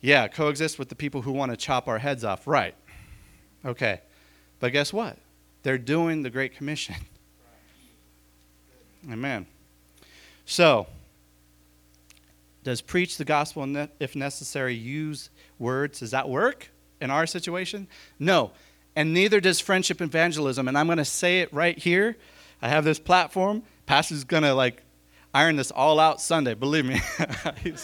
[0.00, 2.46] Yeah, coexist with the people who want to chop our heads off.
[2.46, 2.74] Right.
[3.64, 4.00] Okay.
[4.60, 5.18] But guess what?
[5.62, 6.96] They're doing the Great Commission.
[9.10, 9.46] Amen.
[10.46, 10.86] So,
[12.64, 16.00] does preach the gospel if necessary, use words?
[16.00, 17.86] Does that work in our situation?
[18.18, 18.52] No.
[18.96, 20.66] And neither does friendship evangelism.
[20.66, 22.16] And I'm going to say it right here.
[22.62, 23.62] I have this platform.
[23.86, 24.82] Pastor's going to like
[25.34, 26.54] iron this all out Sunday.
[26.54, 27.00] Believe me.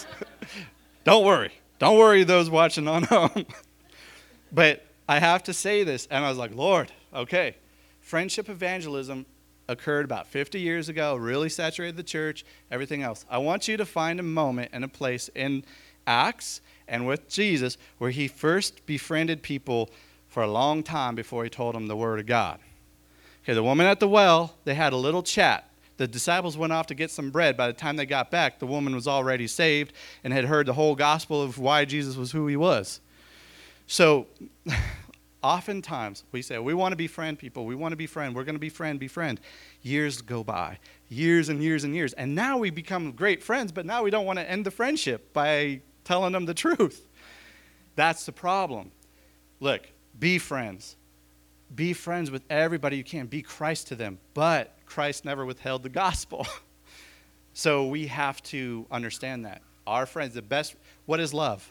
[1.04, 1.52] Don't worry.
[1.78, 3.46] Don't worry, those watching on home.
[4.52, 6.06] but I have to say this.
[6.10, 7.56] And I was like, Lord, okay.
[8.00, 9.26] Friendship evangelism
[9.70, 13.24] occurred about 50 years ago, really saturated the church, everything else.
[13.30, 15.64] I want you to find a moment and a place in
[16.06, 19.88] Acts and with Jesus where he first befriended people
[20.28, 22.59] for a long time before he told them the word of God.
[23.44, 25.70] Okay, the woman at the well, they had a little chat.
[25.96, 27.56] The disciples went off to get some bread.
[27.56, 29.92] By the time they got back, the woman was already saved
[30.24, 33.00] and had heard the whole gospel of why Jesus was who he was.
[33.87, 34.26] So,
[35.42, 38.61] oftentimes we say we want to befriend people we want to befriend we're going to
[38.61, 39.40] befriend befriend
[39.83, 40.79] years go by
[41.11, 42.14] years and years and years.
[42.14, 45.33] And now we become great friends, but now we don't want to end the friendship
[45.35, 47.07] by telling them the truth.
[47.96, 48.92] That's the problem.
[49.59, 49.83] Look,
[50.18, 50.96] be friends.
[51.74, 53.26] Be friends with everybody you can.
[53.26, 54.18] Be Christ to them.
[54.33, 56.46] But Christ never withheld the gospel.
[57.53, 59.62] so we have to understand that.
[59.87, 60.76] Our friends, the best,
[61.07, 61.68] what is love?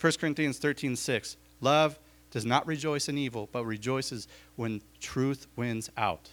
[0.00, 1.36] 1 Corinthians 13 6.
[1.62, 1.98] Love
[2.36, 6.28] does not rejoice in evil, but rejoices when truth wins out.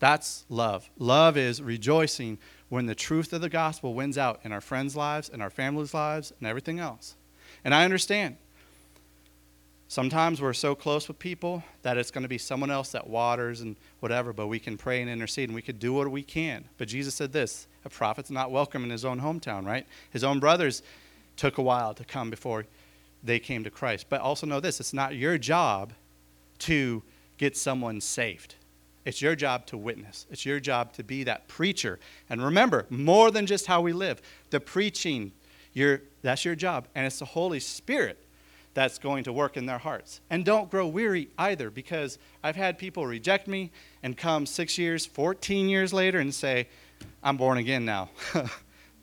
[0.00, 0.90] That's love.
[0.98, 2.36] Love is rejoicing
[2.68, 5.94] when the truth of the gospel wins out in our friends' lives, in our families'
[5.94, 7.14] lives, and everything else.
[7.64, 8.36] And I understand.
[9.88, 13.62] Sometimes we're so close with people that it's going to be someone else that waters
[13.62, 16.66] and whatever, but we can pray and intercede and we can do what we can.
[16.76, 19.86] But Jesus said this a prophet's not welcome in his own hometown, right?
[20.10, 20.82] His own brothers
[21.38, 22.66] took a while to come before
[23.22, 24.06] they came to Christ.
[24.08, 25.92] But also know this it's not your job
[26.60, 27.02] to
[27.38, 28.56] get someone saved.
[29.04, 30.26] It's your job to witness.
[30.30, 31.98] It's your job to be that preacher.
[32.30, 35.32] And remember, more than just how we live, the preaching,
[35.72, 36.86] your, that's your job.
[36.94, 38.18] And it's the Holy Spirit
[38.74, 40.20] that's going to work in their hearts.
[40.30, 43.70] And don't grow weary either, because I've had people reject me
[44.02, 46.68] and come six years, 14 years later and say,
[47.22, 48.10] I'm born again now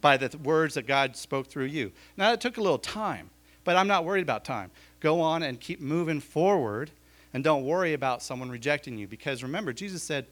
[0.01, 1.91] by the words that God spoke through you.
[2.17, 3.29] Now, it took a little time,
[3.69, 4.71] but I'm not worried about time.
[4.99, 6.89] Go on and keep moving forward
[7.36, 10.25] and don't worry about someone rejecting you, because remember, Jesus said,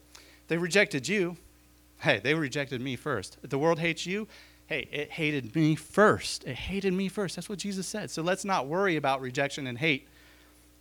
[0.47, 1.37] They rejected you.
[1.99, 3.37] Hey, they rejected me first.
[3.47, 4.27] The world hates you,
[4.65, 6.45] hey, it hated me first.
[6.45, 7.35] It hated me first.
[7.35, 8.09] That's what Jesus said.
[8.09, 10.07] So let's not worry about rejection and hate.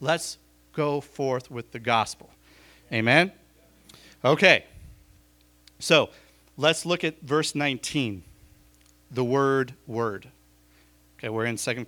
[0.00, 0.38] Let's
[0.72, 2.30] go forth with the gospel.
[2.90, 3.32] Amen?
[4.24, 4.64] Okay.
[5.78, 6.08] So
[6.56, 8.22] let's look at verse 19.
[9.10, 10.28] The word, word.
[11.18, 11.84] Okay, we're in 2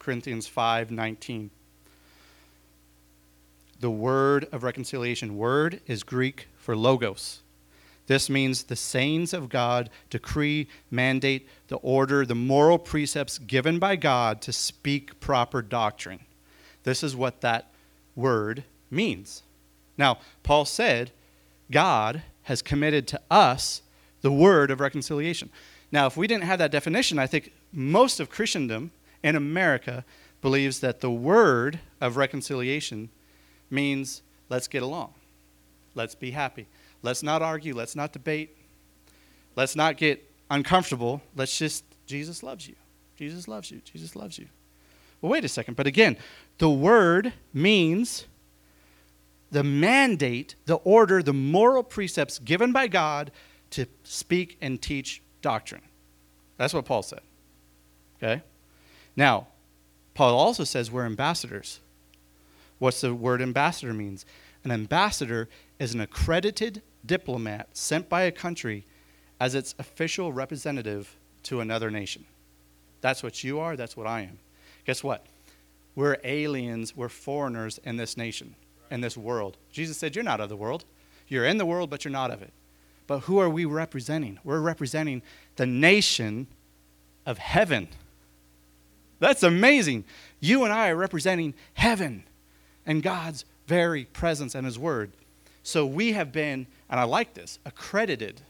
[0.00, 1.50] Corinthians 5 19.
[3.78, 5.36] The word of reconciliation.
[5.36, 7.40] Word is Greek for logos.
[8.08, 13.94] This means the sayings of God decree, mandate, the order, the moral precepts given by
[13.94, 16.18] God to speak proper doctrine.
[16.82, 17.70] This is what that
[18.16, 19.44] word means.
[19.96, 21.12] Now, Paul said,
[21.70, 23.82] God has committed to us
[24.22, 25.50] the word of reconciliation.
[25.92, 28.90] Now, if we didn't have that definition, I think most of Christendom
[29.22, 30.04] in America
[30.40, 33.10] believes that the word of reconciliation
[33.70, 35.12] means let's get along,
[35.94, 36.66] let's be happy.
[37.02, 37.74] Let's not argue.
[37.74, 38.56] Let's not debate.
[39.56, 41.22] Let's not get uncomfortable.
[41.34, 42.74] Let's just, Jesus loves you.
[43.16, 43.80] Jesus loves you.
[43.84, 44.46] Jesus loves you.
[45.20, 45.76] Well, wait a second.
[45.76, 46.16] But again,
[46.58, 48.26] the word means
[49.50, 53.30] the mandate, the order, the moral precepts given by God
[53.70, 55.82] to speak and teach doctrine.
[56.56, 57.20] That's what Paul said.
[58.22, 58.42] Okay?
[59.20, 59.48] Now,
[60.14, 61.80] Paul also says we're ambassadors.
[62.78, 64.24] What's the word ambassador means?
[64.64, 65.46] An ambassador
[65.78, 68.86] is an accredited diplomat sent by a country
[69.38, 72.24] as its official representative to another nation.
[73.02, 74.38] That's what you are, that's what I am.
[74.86, 75.26] Guess what?
[75.94, 78.54] We're aliens, we're foreigners in this nation,
[78.90, 79.58] in this world.
[79.70, 80.86] Jesus said, You're not of the world.
[81.28, 82.54] You're in the world, but you're not of it.
[83.06, 84.38] But who are we representing?
[84.44, 85.20] We're representing
[85.56, 86.46] the nation
[87.26, 87.88] of heaven.
[89.20, 90.04] That's amazing.
[90.40, 92.24] You and I are representing heaven
[92.84, 95.12] and God's very presence and His Word.
[95.62, 98.40] So we have been, and I like this, accredited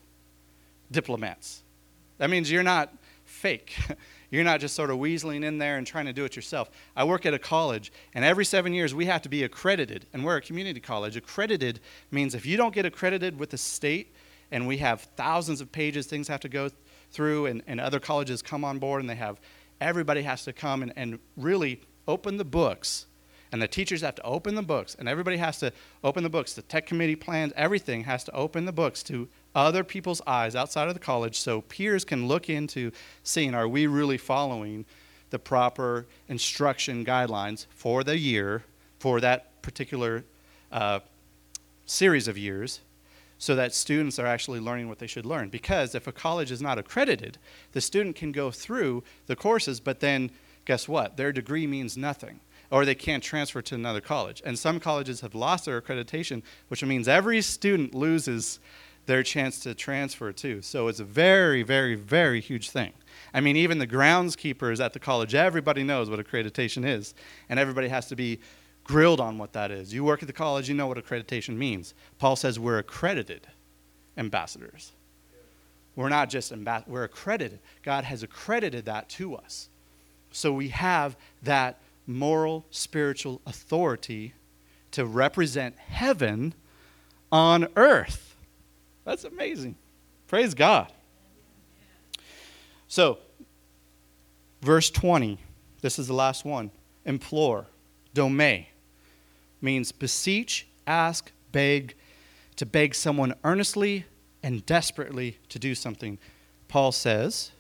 [0.91, 1.63] diplomats.
[2.19, 3.77] That means you're not fake.
[4.33, 6.71] You're not just sort of weaseling in there and trying to do it yourself.
[6.95, 10.25] I work at a college, and every seven years we have to be accredited, and
[10.25, 11.17] we're a community college.
[11.17, 11.81] Accredited
[12.13, 14.15] means if you don't get accredited with the state,
[14.53, 16.71] and we have thousands of pages, things have to go
[17.11, 19.41] through, and, and other colleges come on board, and they have
[19.81, 23.07] everybody has to come and, and really open the books
[23.53, 25.73] and the teachers have to open the books, and everybody has to
[26.05, 26.55] open the books.
[26.55, 30.89] The tech committee plans, everything has to open the books to other people's eyes outside
[30.89, 32.93] of the college so peers can look into
[33.25, 34.85] seeing are we really following
[35.31, 38.65] the proper instruction guidelines for the year,
[38.99, 40.25] for that particular
[40.71, 41.01] uh,
[41.87, 42.81] series of years,
[43.41, 45.49] so that students are actually learning what they should learn.
[45.49, 47.39] Because if a college is not accredited,
[47.73, 50.31] the student can go through the courses, but then
[50.67, 51.17] guess what?
[51.17, 54.43] Their degree means nothing or they can't transfer to another college.
[54.45, 58.61] And some colleges have lost their accreditation, which means every student loses
[59.07, 60.61] their chance to transfer too.
[60.61, 62.93] So it's a very, very, very huge thing.
[63.33, 67.15] I mean, even the groundskeepers at the college, everybody knows what accreditation is,
[67.49, 68.39] and everybody has to be
[68.85, 69.93] grilled on what that is.
[69.93, 71.95] You work at the college, you know what accreditation means.
[72.19, 73.47] Paul says we're accredited
[74.17, 74.93] ambassadors.
[75.97, 77.61] We're not just ambassadors, we're accredited.
[77.83, 79.69] God has accredited that to us.
[80.33, 84.35] So we have that moral, spiritual authority
[84.93, 86.55] to represent heaven
[87.31, 88.35] on earth.
[89.05, 89.77] That's amazing.
[90.27, 90.93] Praise God.
[92.89, 93.19] So,
[94.63, 95.39] verse 20,
[95.81, 96.71] this is the last one.
[97.05, 97.67] Implore,
[98.15, 98.67] dome,
[99.61, 101.95] means beseech, ask, beg,
[102.57, 104.05] to beg someone earnestly
[104.43, 106.19] and desperately to do something.
[106.69, 107.51] Paul says,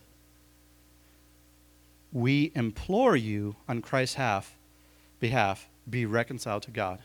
[2.12, 4.54] We implore you on Christ's half,
[5.20, 7.00] behalf, be reconciled to God.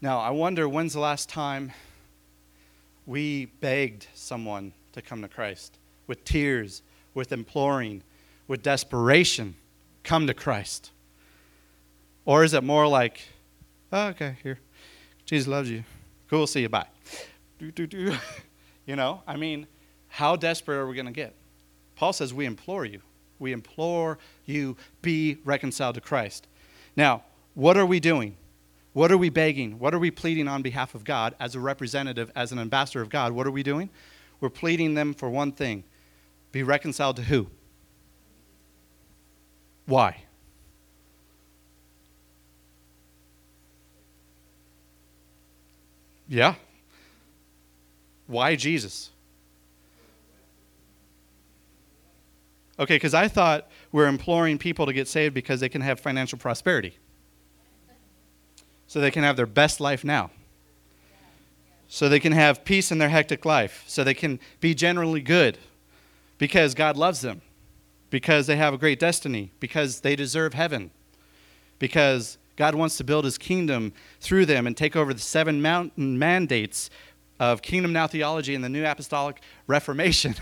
[0.00, 1.72] Now, I wonder when's the last time
[3.06, 6.82] we begged someone to come to Christ with tears,
[7.14, 8.02] with imploring,
[8.48, 9.54] with desperation,
[10.02, 10.90] come to Christ?
[12.24, 13.20] Or is it more like,
[13.92, 14.58] oh, okay, here,
[15.24, 15.84] Jesus loves you.
[16.28, 16.86] Cool, see you, bye.
[17.58, 18.14] Do, do, do.
[18.86, 19.68] You know, I mean,
[20.08, 21.36] how desperate are we going to get?
[21.94, 23.02] Paul says, We implore you.
[23.38, 26.48] We implore you, be reconciled to Christ.
[26.96, 27.22] Now,
[27.54, 28.36] what are we doing?
[28.92, 29.78] What are we begging?
[29.78, 33.10] What are we pleading on behalf of God as a representative, as an ambassador of
[33.10, 33.30] God?
[33.32, 33.90] What are we doing?
[34.40, 35.84] We're pleading them for one thing
[36.52, 37.46] be reconciled to who?
[39.86, 40.24] Why?
[46.30, 46.54] Yeah,
[48.28, 49.10] why Jesus?
[52.78, 56.38] Okay, because I thought we're imploring people to get saved because they can have financial
[56.38, 56.96] prosperity.
[58.86, 60.30] So they can have their best life now.
[61.88, 63.84] So they can have peace in their hectic life.
[63.86, 65.58] So they can be generally good
[66.38, 67.42] because God loves them.
[68.08, 69.52] Because they have a great destiny.
[69.60, 70.90] Because they deserve heaven.
[71.78, 76.18] Because God wants to build his kingdom through them and take over the seven mountain
[76.18, 76.90] mandates
[77.38, 80.34] of Kingdom Now theology and the New Apostolic Reformation.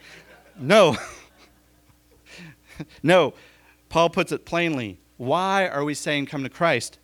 [0.58, 0.96] no.
[3.02, 3.34] no.
[3.90, 4.98] Paul puts it plainly.
[5.18, 6.98] Why are we saying come to Christ?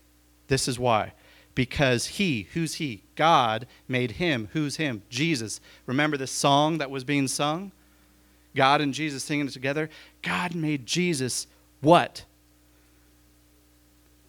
[0.46, 1.12] This is why.
[1.54, 3.02] Because he, who's he?
[3.16, 4.48] God made him.
[4.54, 5.02] Who's him?
[5.10, 5.60] Jesus.
[5.84, 7.70] Remember the song that was being sung?
[8.56, 9.90] God and Jesus singing it together?
[10.22, 11.48] God made Jesus
[11.82, 12.24] what?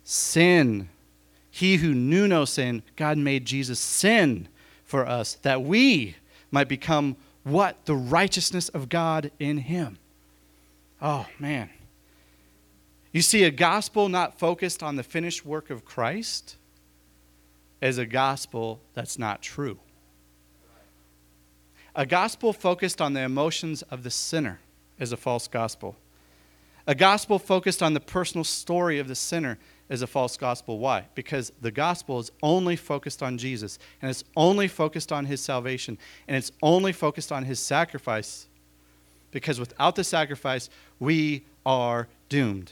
[0.06, 0.88] Sin.
[1.52, 4.48] He who knew no sin, God made Jesus sin
[4.86, 6.16] for us that we
[6.52, 7.86] might become what?
[7.86, 9.98] The righteousness of God in him.
[11.02, 11.70] Oh, man.
[13.12, 16.58] You see, a gospel not focused on the finished work of Christ
[17.82, 19.80] is a gospel that's not true.
[21.96, 24.60] A gospel focused on the emotions of the sinner
[25.00, 25.96] is a false gospel.
[26.88, 29.58] A gospel focused on the personal story of the sinner
[29.90, 30.80] is a false gospel.
[30.80, 31.06] Why?
[31.14, 35.98] Because the gospel is only focused on Jesus, and it's only focused on his salvation,
[36.28, 38.48] and it's only focused on his sacrifice.
[39.32, 40.70] Because without the sacrifice,
[41.00, 42.72] we are doomed.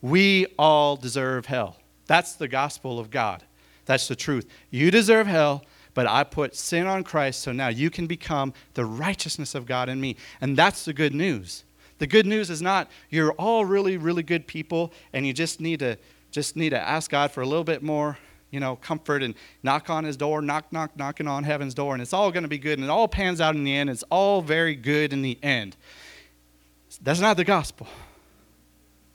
[0.00, 1.76] We all deserve hell.
[2.06, 3.44] That's the gospel of God.
[3.84, 4.46] That's the truth.
[4.70, 8.84] You deserve hell, but I put sin on Christ, so now you can become the
[8.84, 10.16] righteousness of God in me.
[10.40, 11.64] And that's the good news.
[11.98, 15.80] The good news is not you're all really, really good people, and you just need
[15.80, 15.98] to
[16.30, 18.18] just need to ask God for a little bit more,
[18.50, 22.02] you know, comfort and knock on his door, knock, knock, knocking on heaven's door, and
[22.02, 23.90] it's all going to be good, and it all pans out in the end.
[23.90, 25.76] It's all very good in the end.
[27.02, 27.86] That's not the gospel.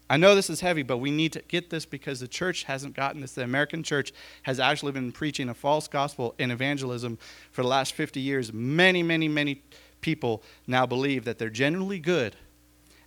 [0.09, 2.95] I know this is heavy, but we need to get this because the church hasn't
[2.95, 3.33] gotten this.
[3.33, 7.17] The American church has actually been preaching a false gospel in evangelism
[7.51, 8.53] for the last 50 years.
[8.53, 9.63] Many, many, many
[10.01, 12.35] people now believe that they're genuinely good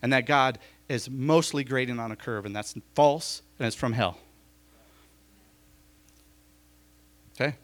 [0.02, 0.58] and that God
[0.88, 4.18] is mostly grading on a curve, and that's false and it's from hell.
[7.34, 7.56] Okay?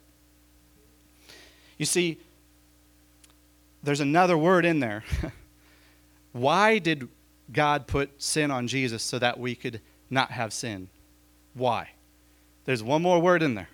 [1.79, 2.19] You see,
[3.83, 5.05] there's another word in there.
[6.33, 7.09] Why did
[7.53, 10.89] God put sin on Jesus so that we could not have sin?
[11.55, 11.91] Why?
[12.65, 13.69] There's one more word in there.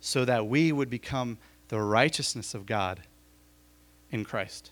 [0.00, 3.00] So that we would become the righteousness of God
[4.10, 4.70] in Christ.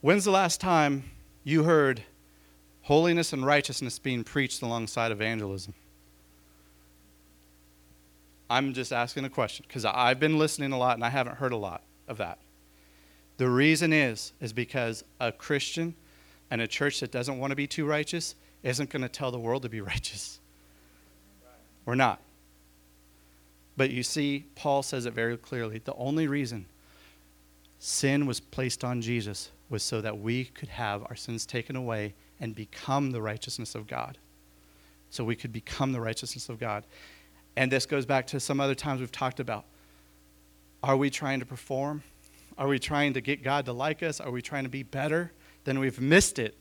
[0.00, 1.04] When's the last time
[1.44, 2.02] you heard
[2.82, 5.74] holiness and righteousness being preached alongside evangelism?
[8.50, 11.52] I'm just asking a question because I've been listening a lot and I haven't heard
[11.52, 12.38] a lot of that.
[13.38, 15.94] The reason is is because a Christian
[16.50, 19.38] and a church that doesn't want to be too righteous isn't going to tell the
[19.38, 20.38] world to be righteous.
[21.86, 22.20] We're not.
[23.76, 25.78] But you see, Paul says it very clearly.
[25.78, 26.66] The only reason
[27.78, 32.14] sin was placed on Jesus was so that we could have our sins taken away
[32.38, 34.18] and become the righteousness of God.
[35.10, 36.84] So we could become the righteousness of God.
[37.56, 39.64] And this goes back to some other times we've talked about.
[40.82, 42.02] Are we trying to perform?
[42.56, 44.20] Are we trying to get God to like us?
[44.20, 45.32] Are we trying to be better?
[45.64, 46.54] Then we've missed it.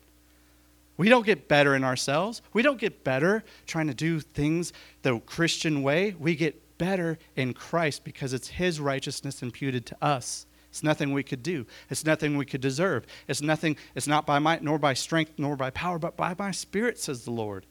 [0.97, 2.41] We don't get better in ourselves.
[2.53, 6.15] We don't get better trying to do things the Christian way.
[6.17, 10.45] We get better in Christ because it's his righteousness imputed to us.
[10.71, 11.67] It's nothing we could do.
[11.89, 13.05] It's nothing we could deserve.
[13.27, 16.51] It's nothing, it's not by might nor by strength nor by power, but by my
[16.51, 17.65] spirit, says the Lord.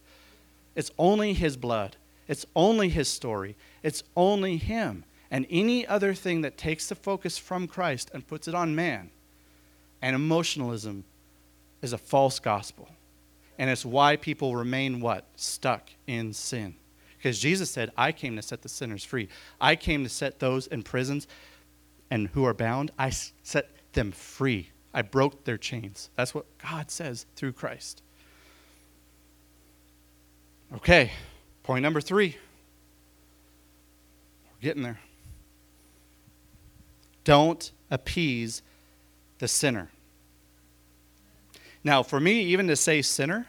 [0.76, 1.96] It's only his blood.
[2.28, 3.56] It's only his story.
[3.82, 5.04] It's only him.
[5.30, 9.10] And any other thing that takes the focus from Christ and puts it on man
[10.02, 11.04] and emotionalism
[11.82, 12.88] is a false gospel.
[13.58, 15.24] And it's why people remain what?
[15.36, 16.74] Stuck in sin.
[17.16, 19.28] Because Jesus said, I came to set the sinners free.
[19.60, 21.26] I came to set those in prisons
[22.10, 24.70] and who are bound, I set them free.
[24.92, 26.10] I broke their chains.
[26.16, 28.02] That's what God says through Christ.
[30.74, 31.12] Okay,
[31.62, 32.36] point number three.
[34.44, 35.00] We're getting there.
[37.24, 38.62] Don't appease
[39.38, 39.90] the sinner.
[41.82, 43.46] Now, for me, even to say sinner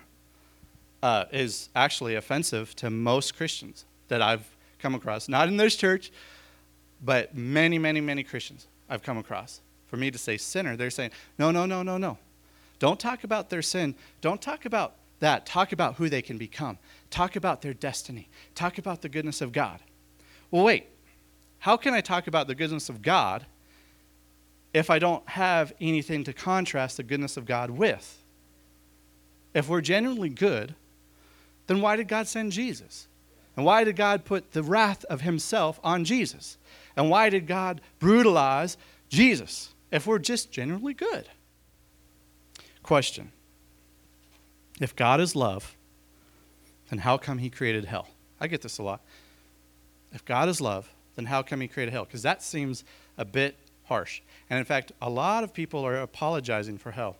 [1.03, 4.45] uh, is actually offensive to most Christians that I've
[4.79, 5.27] come across.
[5.27, 6.11] Not in this church,
[7.03, 9.61] but many, many, many Christians I've come across.
[9.87, 12.17] For me to say sinner, they're saying, no, no, no, no, no.
[12.79, 13.95] Don't talk about their sin.
[14.21, 15.45] Don't talk about that.
[15.45, 16.77] Talk about who they can become.
[17.09, 18.27] Talk about their destiny.
[18.55, 19.79] Talk about the goodness of God.
[20.49, 20.87] Well, wait.
[21.59, 23.45] How can I talk about the goodness of God
[24.73, 28.17] if I don't have anything to contrast the goodness of God with?
[29.53, 30.73] If we're genuinely good,
[31.67, 33.07] then why did God send Jesus?
[33.55, 36.57] And why did God put the wrath of himself on Jesus?
[36.95, 38.77] And why did God brutalize
[39.09, 41.27] Jesus if we're just generally good?
[42.83, 43.31] Question
[44.79, 45.75] If God is love,
[46.89, 48.07] then how come he created hell?
[48.39, 49.01] I get this a lot.
[50.11, 52.05] If God is love, then how come he created hell?
[52.05, 52.83] Because that seems
[53.17, 54.21] a bit harsh.
[54.49, 57.17] And in fact, a lot of people are apologizing for hell.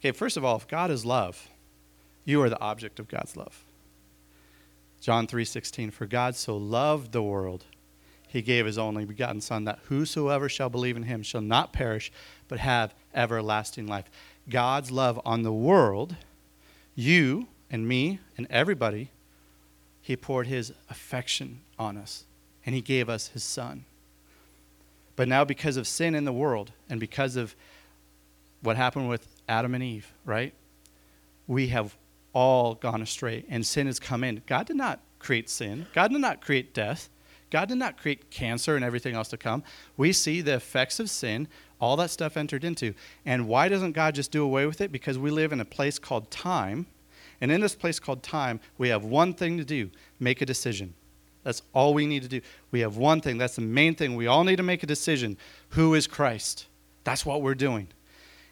[0.00, 1.48] Okay, first of all, if God is love,
[2.24, 3.64] you are the object of God's love.
[5.00, 7.64] John 3:16 For God so loved the world
[8.26, 12.10] he gave his only begotten son that whosoever shall believe in him shall not perish
[12.48, 14.10] but have everlasting life.
[14.48, 16.16] God's love on the world,
[16.94, 19.10] you and me and everybody,
[20.00, 22.24] he poured his affection on us
[22.64, 23.84] and he gave us his son.
[25.14, 27.56] But now because of sin in the world and because of
[28.60, 30.52] what happened with Adam and Eve, right?
[31.46, 31.96] We have
[32.32, 34.42] all gone astray and sin has come in.
[34.46, 37.08] God did not create sin, God did not create death.
[37.50, 39.62] God did not create cancer and everything else to come.
[39.96, 41.48] We see the effects of sin,
[41.80, 42.94] all that stuff entered into.
[43.24, 44.90] And why doesn't God just do away with it?
[44.90, 46.86] Because we live in a place called time.
[47.40, 50.94] And in this place called time, we have one thing to do make a decision.
[51.44, 52.40] That's all we need to do.
[52.72, 53.38] We have one thing.
[53.38, 54.16] That's the main thing.
[54.16, 55.36] We all need to make a decision.
[55.70, 56.66] Who is Christ?
[57.04, 57.86] That's what we're doing.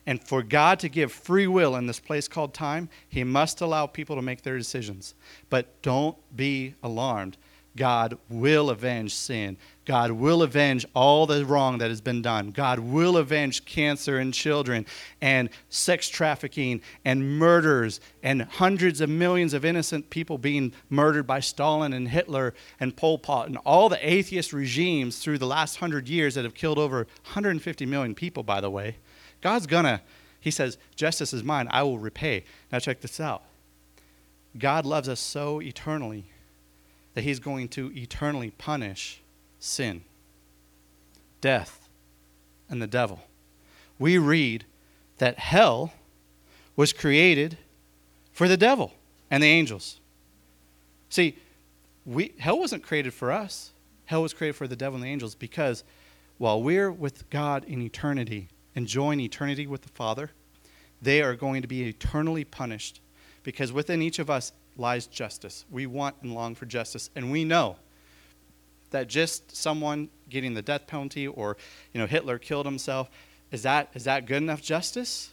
[0.07, 3.87] And for God to give free will in this place called time, He must allow
[3.87, 5.15] people to make their decisions.
[5.51, 7.37] But don't be alarmed.
[7.77, 9.57] God will avenge sin.
[9.85, 12.53] God will avenge all the wrong that has been done.
[12.53, 14.87] God will avenge cancer in children
[15.21, 21.41] and sex trafficking and murders and hundreds of millions of innocent people being murdered by
[21.41, 26.09] Stalin and Hitler and Pol Pot and all the atheist regimes through the last hundred
[26.09, 28.97] years that have killed over 150 million people, by the way.
[29.41, 30.01] God's gonna,
[30.41, 32.45] he says, justice is mine, I will repay.
[32.71, 33.43] Now, check this out.
[34.57, 36.27] God loves us so eternally
[37.15, 39.21] that he's going to eternally punish
[39.59, 40.03] sin,
[41.41, 41.89] death,
[42.69, 43.23] and the devil.
[43.99, 44.65] We read
[45.19, 45.93] that hell
[46.77, 47.57] was created
[48.33, 48.93] for the devil
[49.31, 50.01] and the angels.
[51.09, 51.39] See,
[52.05, 53.71] we, hell wasn't created for us.
[54.07, 55.85] Hell was created for the devil and the angels because
[56.39, 60.31] while we're with God in eternity, enjoying eternity with the Father,
[61.01, 63.01] they are going to be eternally punished
[63.45, 65.65] because within each of us lies justice.
[65.71, 67.77] We want and long for justice, and we know
[68.91, 71.57] that just someone getting the death penalty or
[71.93, 73.11] you know Hitler killed himself
[73.51, 75.31] is that is that good enough justice?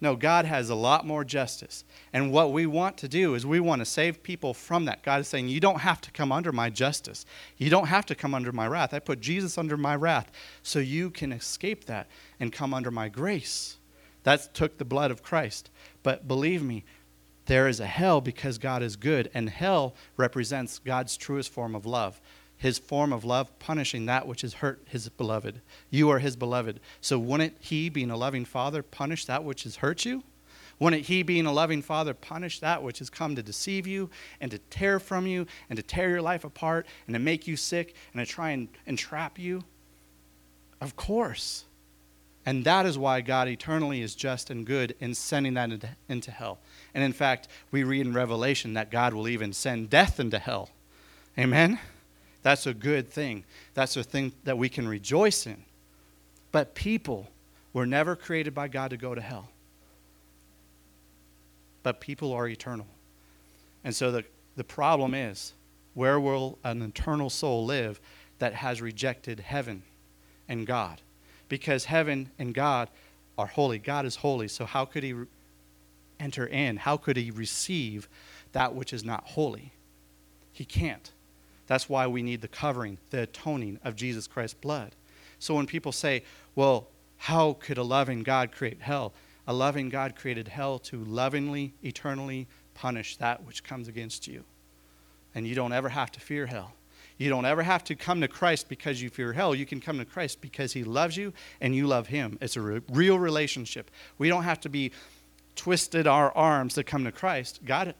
[0.00, 1.84] No, God has a lot more justice.
[2.12, 5.02] And what we want to do is we want to save people from that.
[5.02, 7.24] God is saying, You don't have to come under my justice.
[7.56, 8.92] You don't have to come under my wrath.
[8.92, 10.30] I put Jesus under my wrath
[10.62, 12.08] so you can escape that
[12.40, 13.78] and come under my grace.
[14.24, 15.70] That took the blood of Christ.
[16.02, 16.84] But believe me,
[17.46, 21.84] there is a hell because God is good, and hell represents God's truest form of
[21.84, 22.20] love.
[22.56, 25.60] His form of love punishing that which has hurt his beloved.
[25.90, 26.80] You are his beloved.
[27.00, 30.22] So, wouldn't he, being a loving father, punish that which has hurt you?
[30.78, 34.50] Wouldn't he, being a loving father, punish that which has come to deceive you and
[34.50, 37.94] to tear from you and to tear your life apart and to make you sick
[38.12, 39.62] and to try and entrap you?
[40.80, 41.64] Of course.
[42.46, 45.70] And that is why God eternally is just and good in sending that
[46.08, 46.58] into, hell.
[46.92, 50.70] And in fact, we read in Revelation that God will even send death into hell.
[51.38, 51.78] Amen?
[52.42, 53.44] That's a good thing.
[53.72, 55.64] That's a thing that we can rejoice in.
[56.52, 57.28] But people
[57.72, 59.48] were never created by God to go to hell.
[61.82, 62.86] But people are eternal.
[63.82, 64.24] And so the,
[64.56, 65.54] the problem is
[65.94, 68.00] where will an eternal soul live
[68.38, 69.82] that has rejected heaven
[70.48, 71.00] and God?
[71.48, 72.88] Because heaven and God
[73.36, 73.78] are holy.
[73.78, 74.48] God is holy.
[74.48, 75.14] So how could he
[76.20, 76.76] enter in?
[76.76, 78.08] How could he receive
[78.52, 79.72] that which is not holy?
[80.52, 81.10] He can't.
[81.66, 84.94] That's why we need the covering, the atoning of Jesus Christ's blood.
[85.38, 86.22] So when people say,
[86.54, 89.12] well, how could a loving God create hell?
[89.46, 94.44] A loving God created hell to lovingly, eternally punish that which comes against you.
[95.34, 96.72] And you don't ever have to fear hell.
[97.16, 99.54] You don't ever have to come to Christ because you fear hell.
[99.54, 102.38] You can come to Christ because He loves you and you love Him.
[102.40, 103.90] It's a re- real relationship.
[104.18, 104.90] We don't have to be
[105.54, 107.60] twisted our arms to come to Christ.
[107.64, 107.94] God,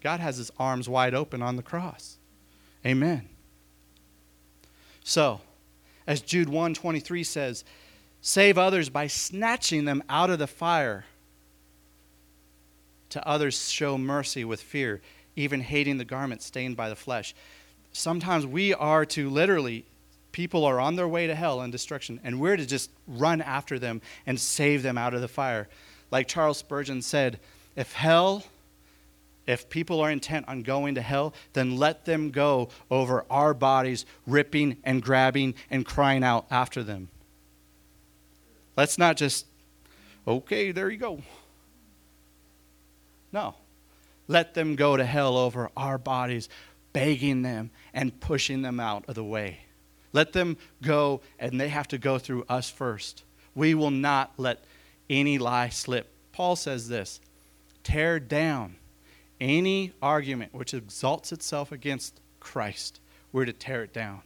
[0.00, 2.16] God has His arms wide open on the cross.
[2.86, 3.28] Amen.
[5.02, 5.42] So,
[6.06, 7.64] as Jude 123 says,
[8.22, 11.04] save others by snatching them out of the fire.
[13.10, 15.02] To others, show mercy with fear,
[15.36, 17.34] even hating the garment stained by the flesh.
[17.94, 19.86] Sometimes we are to literally,
[20.32, 23.78] people are on their way to hell and destruction, and we're to just run after
[23.78, 25.68] them and save them out of the fire.
[26.10, 27.40] Like Charles Spurgeon said,
[27.76, 28.44] if hell
[29.46, 34.06] if people are intent on going to hell, then let them go over our bodies,
[34.26, 37.08] ripping and grabbing and crying out after them.
[38.76, 39.46] Let's not just,
[40.26, 41.22] okay, there you go.
[43.32, 43.54] No.
[44.26, 46.48] Let them go to hell over our bodies,
[46.94, 49.58] begging them and pushing them out of the way.
[50.14, 53.24] Let them go, and they have to go through us first.
[53.54, 54.64] We will not let
[55.10, 56.08] any lie slip.
[56.32, 57.20] Paul says this
[57.82, 58.76] tear down
[59.40, 63.00] any argument which exalts itself against Christ,
[63.32, 64.22] we're to tear it down.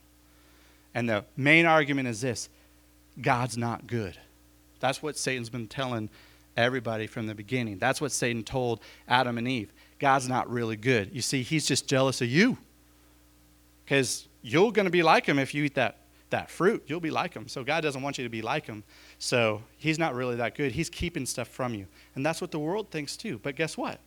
[0.94, 2.48] And the main argument is this
[3.20, 4.16] God's not good.
[4.80, 6.10] That's what Satan's been telling
[6.56, 7.78] everybody from the beginning.
[7.78, 9.72] That's what Satan told Adam and Eve.
[9.98, 11.10] God's not really good.
[11.12, 12.58] You see, he's just jealous of you.
[13.84, 15.98] Because you're going to be like him if you eat that,
[16.30, 16.84] that fruit.
[16.86, 17.48] You'll be like him.
[17.48, 18.84] So God doesn't want you to be like him.
[19.18, 20.72] So he's not really that good.
[20.72, 21.86] He's keeping stuff from you.
[22.14, 23.40] And that's what the world thinks too.
[23.42, 23.98] But guess what?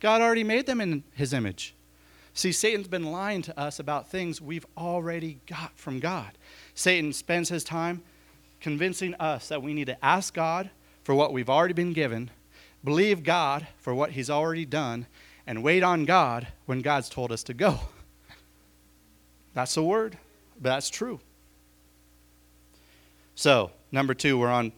[0.00, 1.74] God already made them in his image.
[2.34, 6.32] See, Satan's been lying to us about things we've already got from God.
[6.74, 8.02] Satan spends his time
[8.60, 10.70] convincing us that we need to ask God
[11.04, 12.30] for what we've already been given,
[12.82, 15.06] believe God for what he's already done,
[15.46, 17.78] and wait on God when God's told us to go.
[19.54, 20.16] That's a word,
[20.60, 21.20] but that's true.
[23.34, 24.72] So, number two, we're on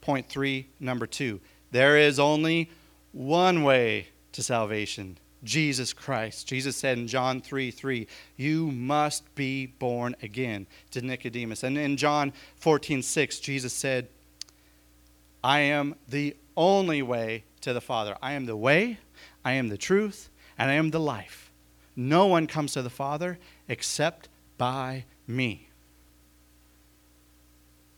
[0.00, 1.40] point three, number two.
[1.72, 2.70] There is only
[3.12, 6.48] one way to salvation Jesus Christ.
[6.48, 8.06] Jesus said in John 3 3,
[8.36, 11.62] You must be born again to Nicodemus.
[11.62, 14.08] And in John 14 6, Jesus said,
[15.42, 18.16] I am the only way to the Father.
[18.22, 18.98] I am the way,
[19.44, 21.50] I am the truth, and I am the life.
[21.96, 23.38] No one comes to the Father
[23.68, 24.28] except
[24.58, 25.68] by me.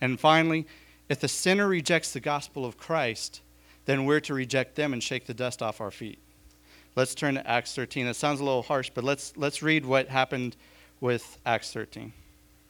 [0.00, 0.66] And finally,
[1.08, 3.40] if the sinner rejects the gospel of Christ,
[3.86, 6.18] then we're to reject them and shake the dust off our feet.
[6.96, 8.06] Let's turn to Acts 13.
[8.06, 10.56] It sounds a little harsh, but let's, let's read what happened
[11.00, 12.12] with Acts 13.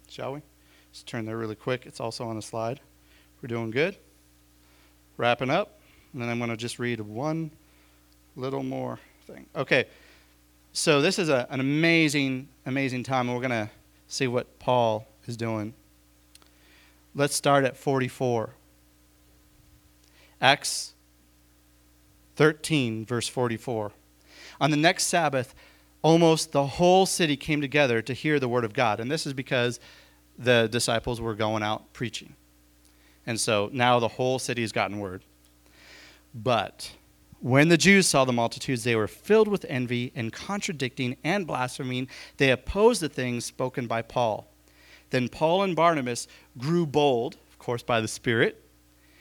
[0.09, 0.43] Shall we?
[0.91, 1.87] Let's turn there really quick.
[1.87, 2.81] It's also on the slide.
[3.41, 3.97] We're doing good.
[5.17, 5.81] Wrapping up.
[6.13, 7.51] And then I'm going to just read one
[8.37, 9.47] little more thing.
[9.57, 9.87] Okay.
[10.73, 13.71] So this is a, an amazing, amazing time, and we're going to
[14.09, 15.75] see what Paul is doing.
[17.15, 18.51] Let's start at 44.
[20.41, 20.93] Acts
[22.37, 23.93] 13, verse 44.
[24.61, 25.55] On the next Sabbath,
[26.03, 29.01] almost the whole city came together to hear the word of God.
[29.01, 29.81] And this is because
[30.39, 32.35] the disciples were going out preaching.
[33.27, 35.23] And so now the whole city has gotten word.
[36.35, 36.93] But
[37.47, 42.09] when the Jews saw the multitudes, they were filled with envy and contradicting and blaspheming.
[42.39, 44.49] They opposed the things spoken by Paul.
[45.11, 46.27] Then Paul and Barnabas
[46.59, 48.65] grew bold, of course, by the Spirit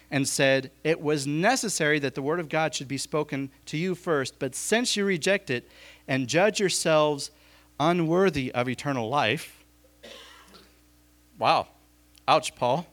[0.10, 3.94] and said, It was necessary that the word of God should be spoken to you
[3.94, 5.70] first, but since you reject it
[6.08, 7.30] and judge yourselves
[7.80, 9.64] unworthy of eternal life.
[11.38, 11.68] Wow.
[12.28, 12.88] Ouch, Paul.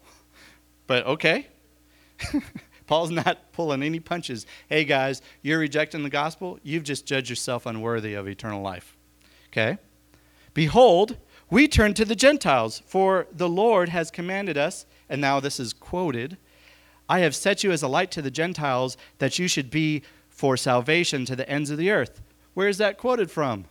[0.87, 1.47] But okay.
[2.93, 4.45] Paul's not pulling any punches.
[4.69, 6.59] Hey, guys, you're rejecting the gospel.
[6.63, 8.99] You've just judged yourself unworthy of eternal life.
[9.49, 9.79] Okay?
[10.53, 11.17] Behold,
[11.49, 15.73] we turn to the Gentiles, for the Lord has commanded us, and now this is
[15.73, 16.37] quoted
[17.09, 20.59] I have set you as a light to the Gentiles that you should be for
[20.59, 22.21] salvation to the ends of the earth.
[22.53, 23.65] Where is that quoted from?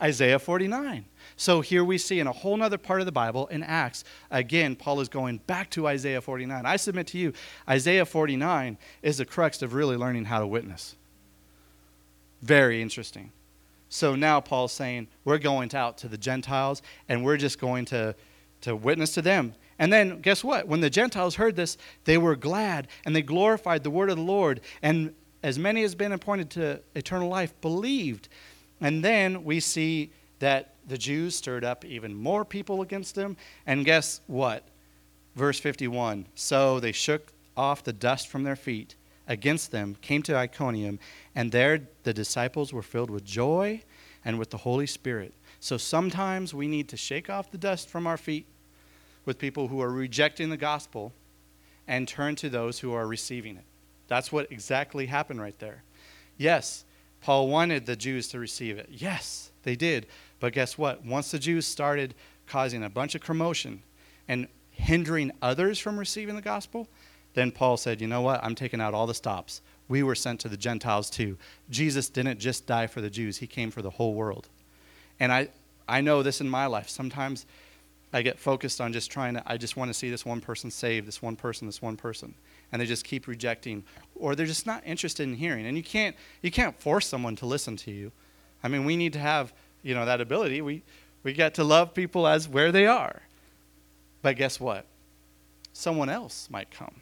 [0.00, 1.04] Isaiah 49.
[1.36, 4.76] So here we see in a whole other part of the Bible in Acts, again,
[4.76, 6.66] Paul is going back to Isaiah 49.
[6.66, 7.32] I submit to you,
[7.68, 10.96] Isaiah 49 is the crux of really learning how to witness.
[12.42, 13.32] Very interesting.
[13.88, 18.14] So now Paul's saying, we're going out to the Gentiles and we're just going to,
[18.62, 19.54] to witness to them.
[19.78, 20.66] And then guess what?
[20.66, 24.22] When the Gentiles heard this, they were glad and they glorified the word of the
[24.22, 24.60] Lord.
[24.80, 28.28] And as many as been appointed to eternal life believed.
[28.80, 30.12] And then we see
[30.42, 33.36] that the Jews stirred up even more people against them.
[33.64, 34.64] And guess what?
[35.36, 38.96] Verse 51 So they shook off the dust from their feet
[39.28, 40.98] against them, came to Iconium,
[41.36, 43.82] and there the disciples were filled with joy
[44.24, 45.32] and with the Holy Spirit.
[45.60, 48.46] So sometimes we need to shake off the dust from our feet
[49.24, 51.12] with people who are rejecting the gospel
[51.86, 53.64] and turn to those who are receiving it.
[54.08, 55.84] That's what exactly happened right there.
[56.36, 56.84] Yes,
[57.20, 58.88] Paul wanted the Jews to receive it.
[58.90, 60.06] Yes, they did.
[60.42, 61.04] But guess what?
[61.04, 62.16] Once the Jews started
[62.48, 63.80] causing a bunch of commotion
[64.26, 66.88] and hindering others from receiving the gospel,
[67.34, 68.42] then Paul said, You know what?
[68.42, 69.62] I'm taking out all the stops.
[69.86, 71.38] We were sent to the Gentiles too.
[71.70, 74.48] Jesus didn't just die for the Jews, he came for the whole world.
[75.20, 75.48] And I,
[75.88, 76.88] I know this in my life.
[76.88, 77.46] Sometimes
[78.12, 80.72] I get focused on just trying to, I just want to see this one person
[80.72, 82.34] saved, this one person, this one person.
[82.72, 83.84] And they just keep rejecting,
[84.16, 85.66] or they're just not interested in hearing.
[85.66, 88.10] And you can't, you can't force someone to listen to you.
[88.64, 89.52] I mean, we need to have,
[89.82, 90.60] you know, that ability.
[90.62, 90.82] We,
[91.22, 93.22] we get to love people as where they are.
[94.22, 94.86] But guess what?
[95.72, 97.00] Someone else might come.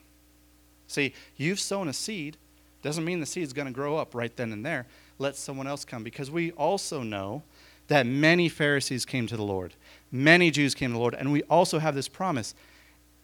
[0.86, 2.36] See, you've sown a seed.
[2.82, 4.86] Doesn't mean the seed's going to grow up right then and there.
[5.18, 6.02] Let someone else come.
[6.02, 7.42] Because we also know
[7.88, 9.74] that many Pharisees came to the Lord.
[10.10, 11.14] Many Jews came to the Lord.
[11.14, 12.54] And we also have this promise.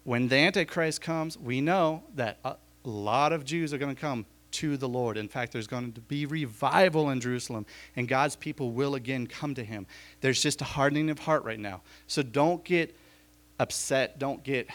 [0.04, 4.26] When the Antichrist comes, we know that a lot of Jews are going to come
[4.56, 5.16] to the Lord.
[5.16, 9.54] In fact, there's going to be revival in Jerusalem, and God's people will again come
[9.54, 9.86] to Him.
[10.20, 11.82] There's just a hardening of heart right now.
[12.06, 12.96] So don't get
[13.58, 14.68] upset, don't get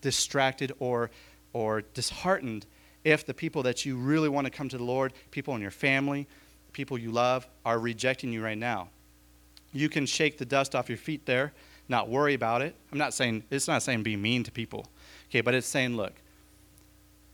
[0.00, 1.10] distracted or
[1.54, 2.66] or disheartened
[3.04, 5.70] if the people that you really want to come to the Lord, people in your
[5.70, 6.26] family,
[6.72, 8.88] people you love, are rejecting you right now.
[9.72, 11.52] You can shake the dust off your feet there,
[11.88, 12.74] not worry about it.
[12.90, 14.86] I'm not saying, it's not saying be mean to people,
[15.30, 16.14] okay, but it's saying, look,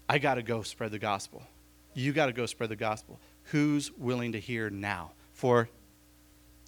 [0.09, 1.42] I got to go spread the gospel.
[1.95, 3.18] You got to go spread the gospel.
[3.45, 5.12] Who's willing to hear now?
[5.32, 5.68] For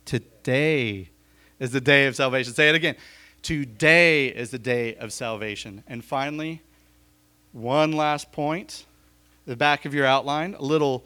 [0.05, 1.11] today
[1.59, 2.55] is the day of salvation.
[2.55, 2.97] Say it again.
[3.43, 5.85] Today is the day of salvation.
[5.87, 6.63] And finally,
[7.53, 8.85] one last point,
[9.47, 11.05] the back of your outline, a little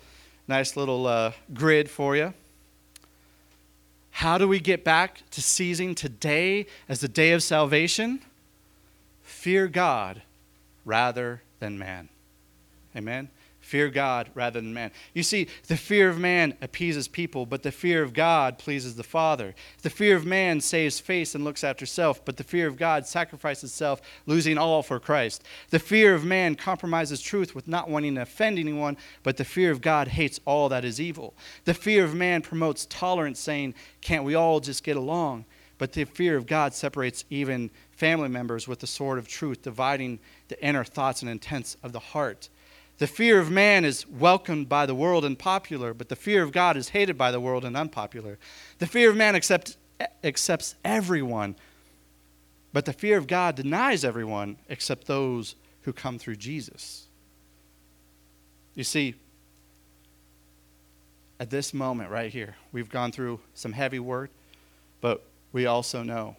[0.49, 2.33] nice little uh, grid for you.
[4.11, 8.21] How do we get back to seizing today as the day of salvation?
[9.23, 10.23] Fear God
[10.85, 12.09] rather than man.
[12.97, 13.29] Amen.
[13.67, 14.93] Fear God rather than man.
[15.13, 19.03] You see, the fear of man appeases people, but the fear of God pleases the
[19.03, 19.57] Father.
[19.83, 23.09] The fear of man saves face and looks after self, but the fear of God
[23.09, 25.43] sacrifices self, losing all for Christ.
[25.71, 29.73] The fear of man compromises truth with not wanting to offend anyone, but the fear
[29.73, 31.35] of God hates all that is evil.
[31.65, 35.45] The fear of man promotes tolerance, saying, Can't we all just get along?
[35.77, 40.21] But the fear of God separates even family members with the sword of truth, dividing
[40.47, 42.49] the inner thoughts and intents of the heart.
[42.99, 46.53] The fear of man is welcomed by the world and popular, but the fear of
[46.53, 48.39] God is hated by the world and unpopular.
[48.79, 49.77] The fear of man accept,
[50.25, 51.57] accepts everyone,
[52.73, 57.07] but the fear of God denies everyone except those who come through Jesus.
[58.75, 59.15] You see,
[61.39, 64.31] at this moment right here, we've gone through some heavy word,
[65.03, 65.23] but
[65.53, 66.37] we also know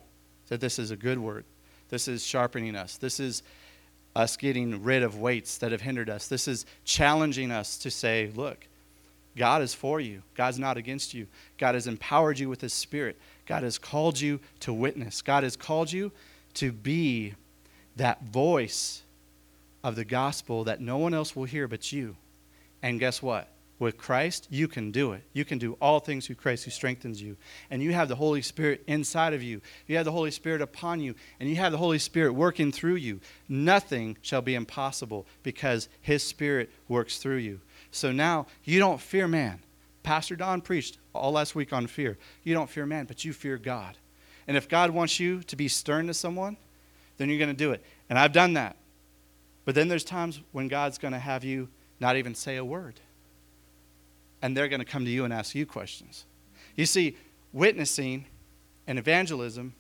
[0.47, 1.45] that this is a good word.
[1.89, 2.97] This is sharpening us.
[2.97, 3.43] This is
[4.18, 6.28] us getting rid of weights that have hindered us.
[6.28, 8.68] This is challenging us to say, look,
[9.38, 10.24] God is for you.
[10.34, 11.28] God's not against you.
[11.59, 13.15] God has empowered you with His Spirit.
[13.45, 15.22] God has called you to witness.
[15.22, 16.11] God has called you
[16.55, 17.36] to be
[17.95, 19.03] that voice
[19.84, 22.15] of the gospel that no one else will hear but you.
[22.82, 23.47] And guess what?
[23.80, 25.23] With Christ, you can do it.
[25.34, 27.38] You can do all things through Christ who strengthens you.
[27.69, 29.61] And you have the Holy Spirit inside of you.
[29.86, 32.95] You have the Holy Spirit upon you, and you have the Holy Spirit working through
[32.95, 33.19] you.
[33.47, 37.59] Nothing shall be impossible because His Spirit works through you.
[37.91, 39.59] So now you don't fear man.
[40.01, 42.17] Pastor Don preached all last week on fear.
[42.43, 43.97] You don't fear man, but you fear God.
[44.47, 46.57] And if God wants you to be stern to someone,
[47.17, 47.84] then you're going to do it.
[48.09, 48.78] And I've done that.
[49.65, 51.67] But then there's times when God's going to have you
[51.99, 53.01] not even say a word
[54.41, 56.25] and they're going to come to you and ask you questions.
[56.75, 57.17] You see,
[57.53, 58.25] witnessing
[58.85, 59.73] and evangelism,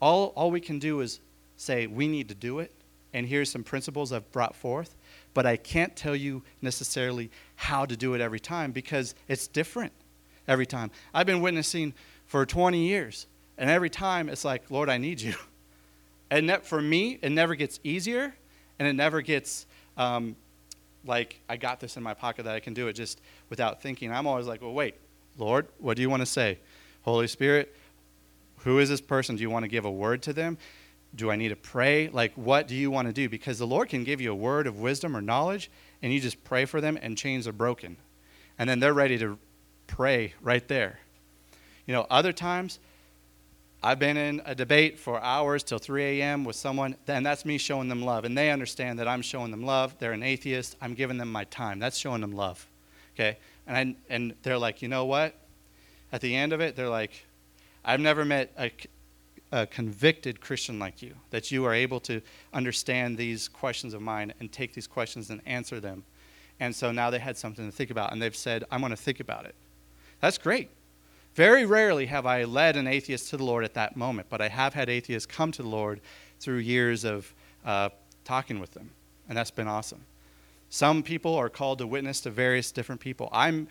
[0.00, 1.20] all, all we can do is
[1.56, 2.72] say, we need to do it,
[3.12, 4.96] and here's some principles I've brought forth,
[5.32, 9.92] but I can't tell you necessarily how to do it every time because it's different
[10.48, 10.90] every time.
[11.12, 11.94] I've been witnessing
[12.26, 13.26] for 20 years.
[13.56, 15.34] And every time it's like, Lord, I need you.
[16.30, 18.34] And that, for me, it never gets easier
[18.78, 19.66] and it never gets
[19.96, 20.34] um,
[21.04, 24.12] like, I got this in my pocket that I can do it just without thinking.
[24.12, 24.94] I'm always like, well, wait,
[25.36, 26.58] Lord, what do you want to say?
[27.02, 27.74] Holy Spirit,
[28.58, 29.36] who is this person?
[29.36, 30.56] Do you want to give a word to them?
[31.14, 32.08] Do I need to pray?
[32.08, 33.28] Like, what do you want to do?
[33.28, 35.70] Because the Lord can give you a word of wisdom or knowledge,
[36.02, 37.96] and you just pray for them, and chains are broken.
[38.58, 39.38] And then they're ready to
[39.86, 40.98] pray right there.
[41.86, 42.78] You know, other times,
[43.84, 46.42] I've been in a debate for hours till 3 a.m.
[46.42, 48.24] with someone, and that's me showing them love.
[48.24, 49.94] And they understand that I'm showing them love.
[49.98, 50.74] They're an atheist.
[50.80, 51.80] I'm giving them my time.
[51.80, 52.66] That's showing them love.
[53.14, 53.36] Okay?
[53.66, 55.34] And, I, and they're like, you know what?
[56.12, 57.26] At the end of it, they're like,
[57.84, 58.72] I've never met a,
[59.52, 62.22] a convicted Christian like you, that you are able to
[62.54, 66.04] understand these questions of mine and take these questions and answer them.
[66.58, 68.96] And so now they had something to think about, and they've said, I'm going to
[68.96, 69.54] think about it.
[70.20, 70.70] That's great.
[71.34, 74.48] Very rarely have I led an atheist to the Lord at that moment, but I
[74.48, 76.00] have had atheists come to the Lord
[76.38, 77.88] through years of uh,
[78.24, 78.90] talking with them,
[79.28, 80.04] and that's been awesome.
[80.70, 83.28] Some people are called to witness to various different people.
[83.32, 83.68] I'm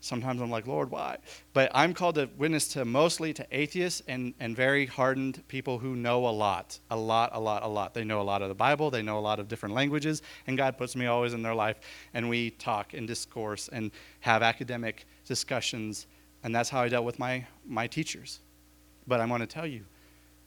[0.00, 1.16] sometimes I'm like, Lord, why?
[1.54, 5.96] But I'm called to witness to mostly to atheists and, and very hardened people who
[5.96, 7.94] know a lot, a lot, a lot, a lot.
[7.94, 10.58] They know a lot of the Bible, they know a lot of different languages, and
[10.58, 11.78] God puts me always in their life,
[12.12, 16.06] and we talk and discourse and have academic discussions
[16.44, 18.40] and that's how I dealt with my, my teachers.
[19.06, 19.84] But I want to tell you,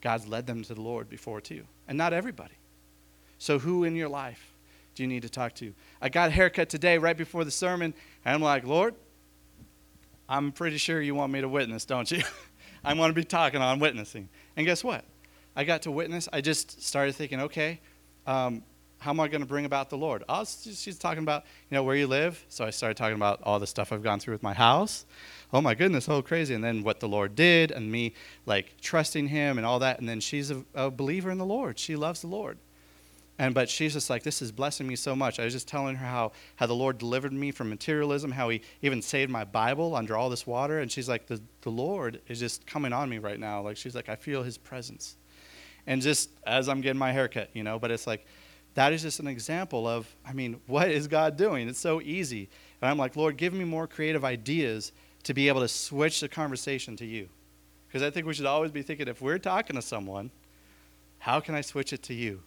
[0.00, 1.64] God's led them to the Lord before too.
[1.88, 2.54] And not everybody.
[3.38, 4.52] So, who in your life
[4.94, 5.74] do you need to talk to?
[6.00, 7.94] I got a haircut today right before the sermon,
[8.24, 8.94] and I'm like, Lord,
[10.28, 12.22] I'm pretty sure you want me to witness, don't you?
[12.84, 14.28] I want to be talking on witnessing.
[14.56, 15.04] And guess what?
[15.56, 16.28] I got to witness.
[16.32, 17.80] I just started thinking, okay,
[18.26, 18.62] um,
[18.98, 20.24] how am I going to bring about the Lord?
[20.28, 22.44] Oh, she's talking about, you know, where you live.
[22.48, 25.06] So I started talking about all the stuff I've gone through with my house.
[25.52, 26.54] Oh my goodness, oh crazy.
[26.54, 30.00] And then what the Lord did and me like trusting him and all that.
[30.00, 31.78] And then she's a, a believer in the Lord.
[31.78, 32.58] She loves the Lord.
[33.38, 35.38] And but she's just like, this is blessing me so much.
[35.38, 38.62] I was just telling her how, how the Lord delivered me from materialism, how he
[38.82, 40.80] even saved my Bible under all this water.
[40.80, 43.62] And she's like, the, the Lord is just coming on me right now.
[43.62, 45.16] Like she's like, I feel his presence.
[45.86, 48.26] And just as I'm getting my haircut, you know, but it's like
[48.74, 51.68] that is just an example of, I mean, what is God doing?
[51.68, 52.48] It's so easy.
[52.80, 54.92] And I'm like, Lord, give me more creative ideas
[55.24, 57.28] to be able to switch the conversation to you.
[57.88, 60.30] Because I think we should always be thinking if we're talking to someone,
[61.18, 62.42] how can I switch it to you?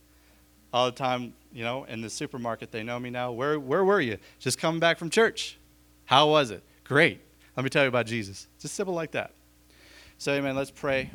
[0.74, 3.32] All the time, you know, in the supermarket, they know me now.
[3.32, 4.17] Where, where were you?
[4.39, 5.57] Just coming back from church.
[6.05, 6.63] How was it?
[6.86, 7.19] Great.
[7.57, 8.47] Let me tell you about Jesus.
[8.59, 9.34] Just simple like that.
[10.17, 10.55] So, amen.
[10.55, 11.09] Let's pray.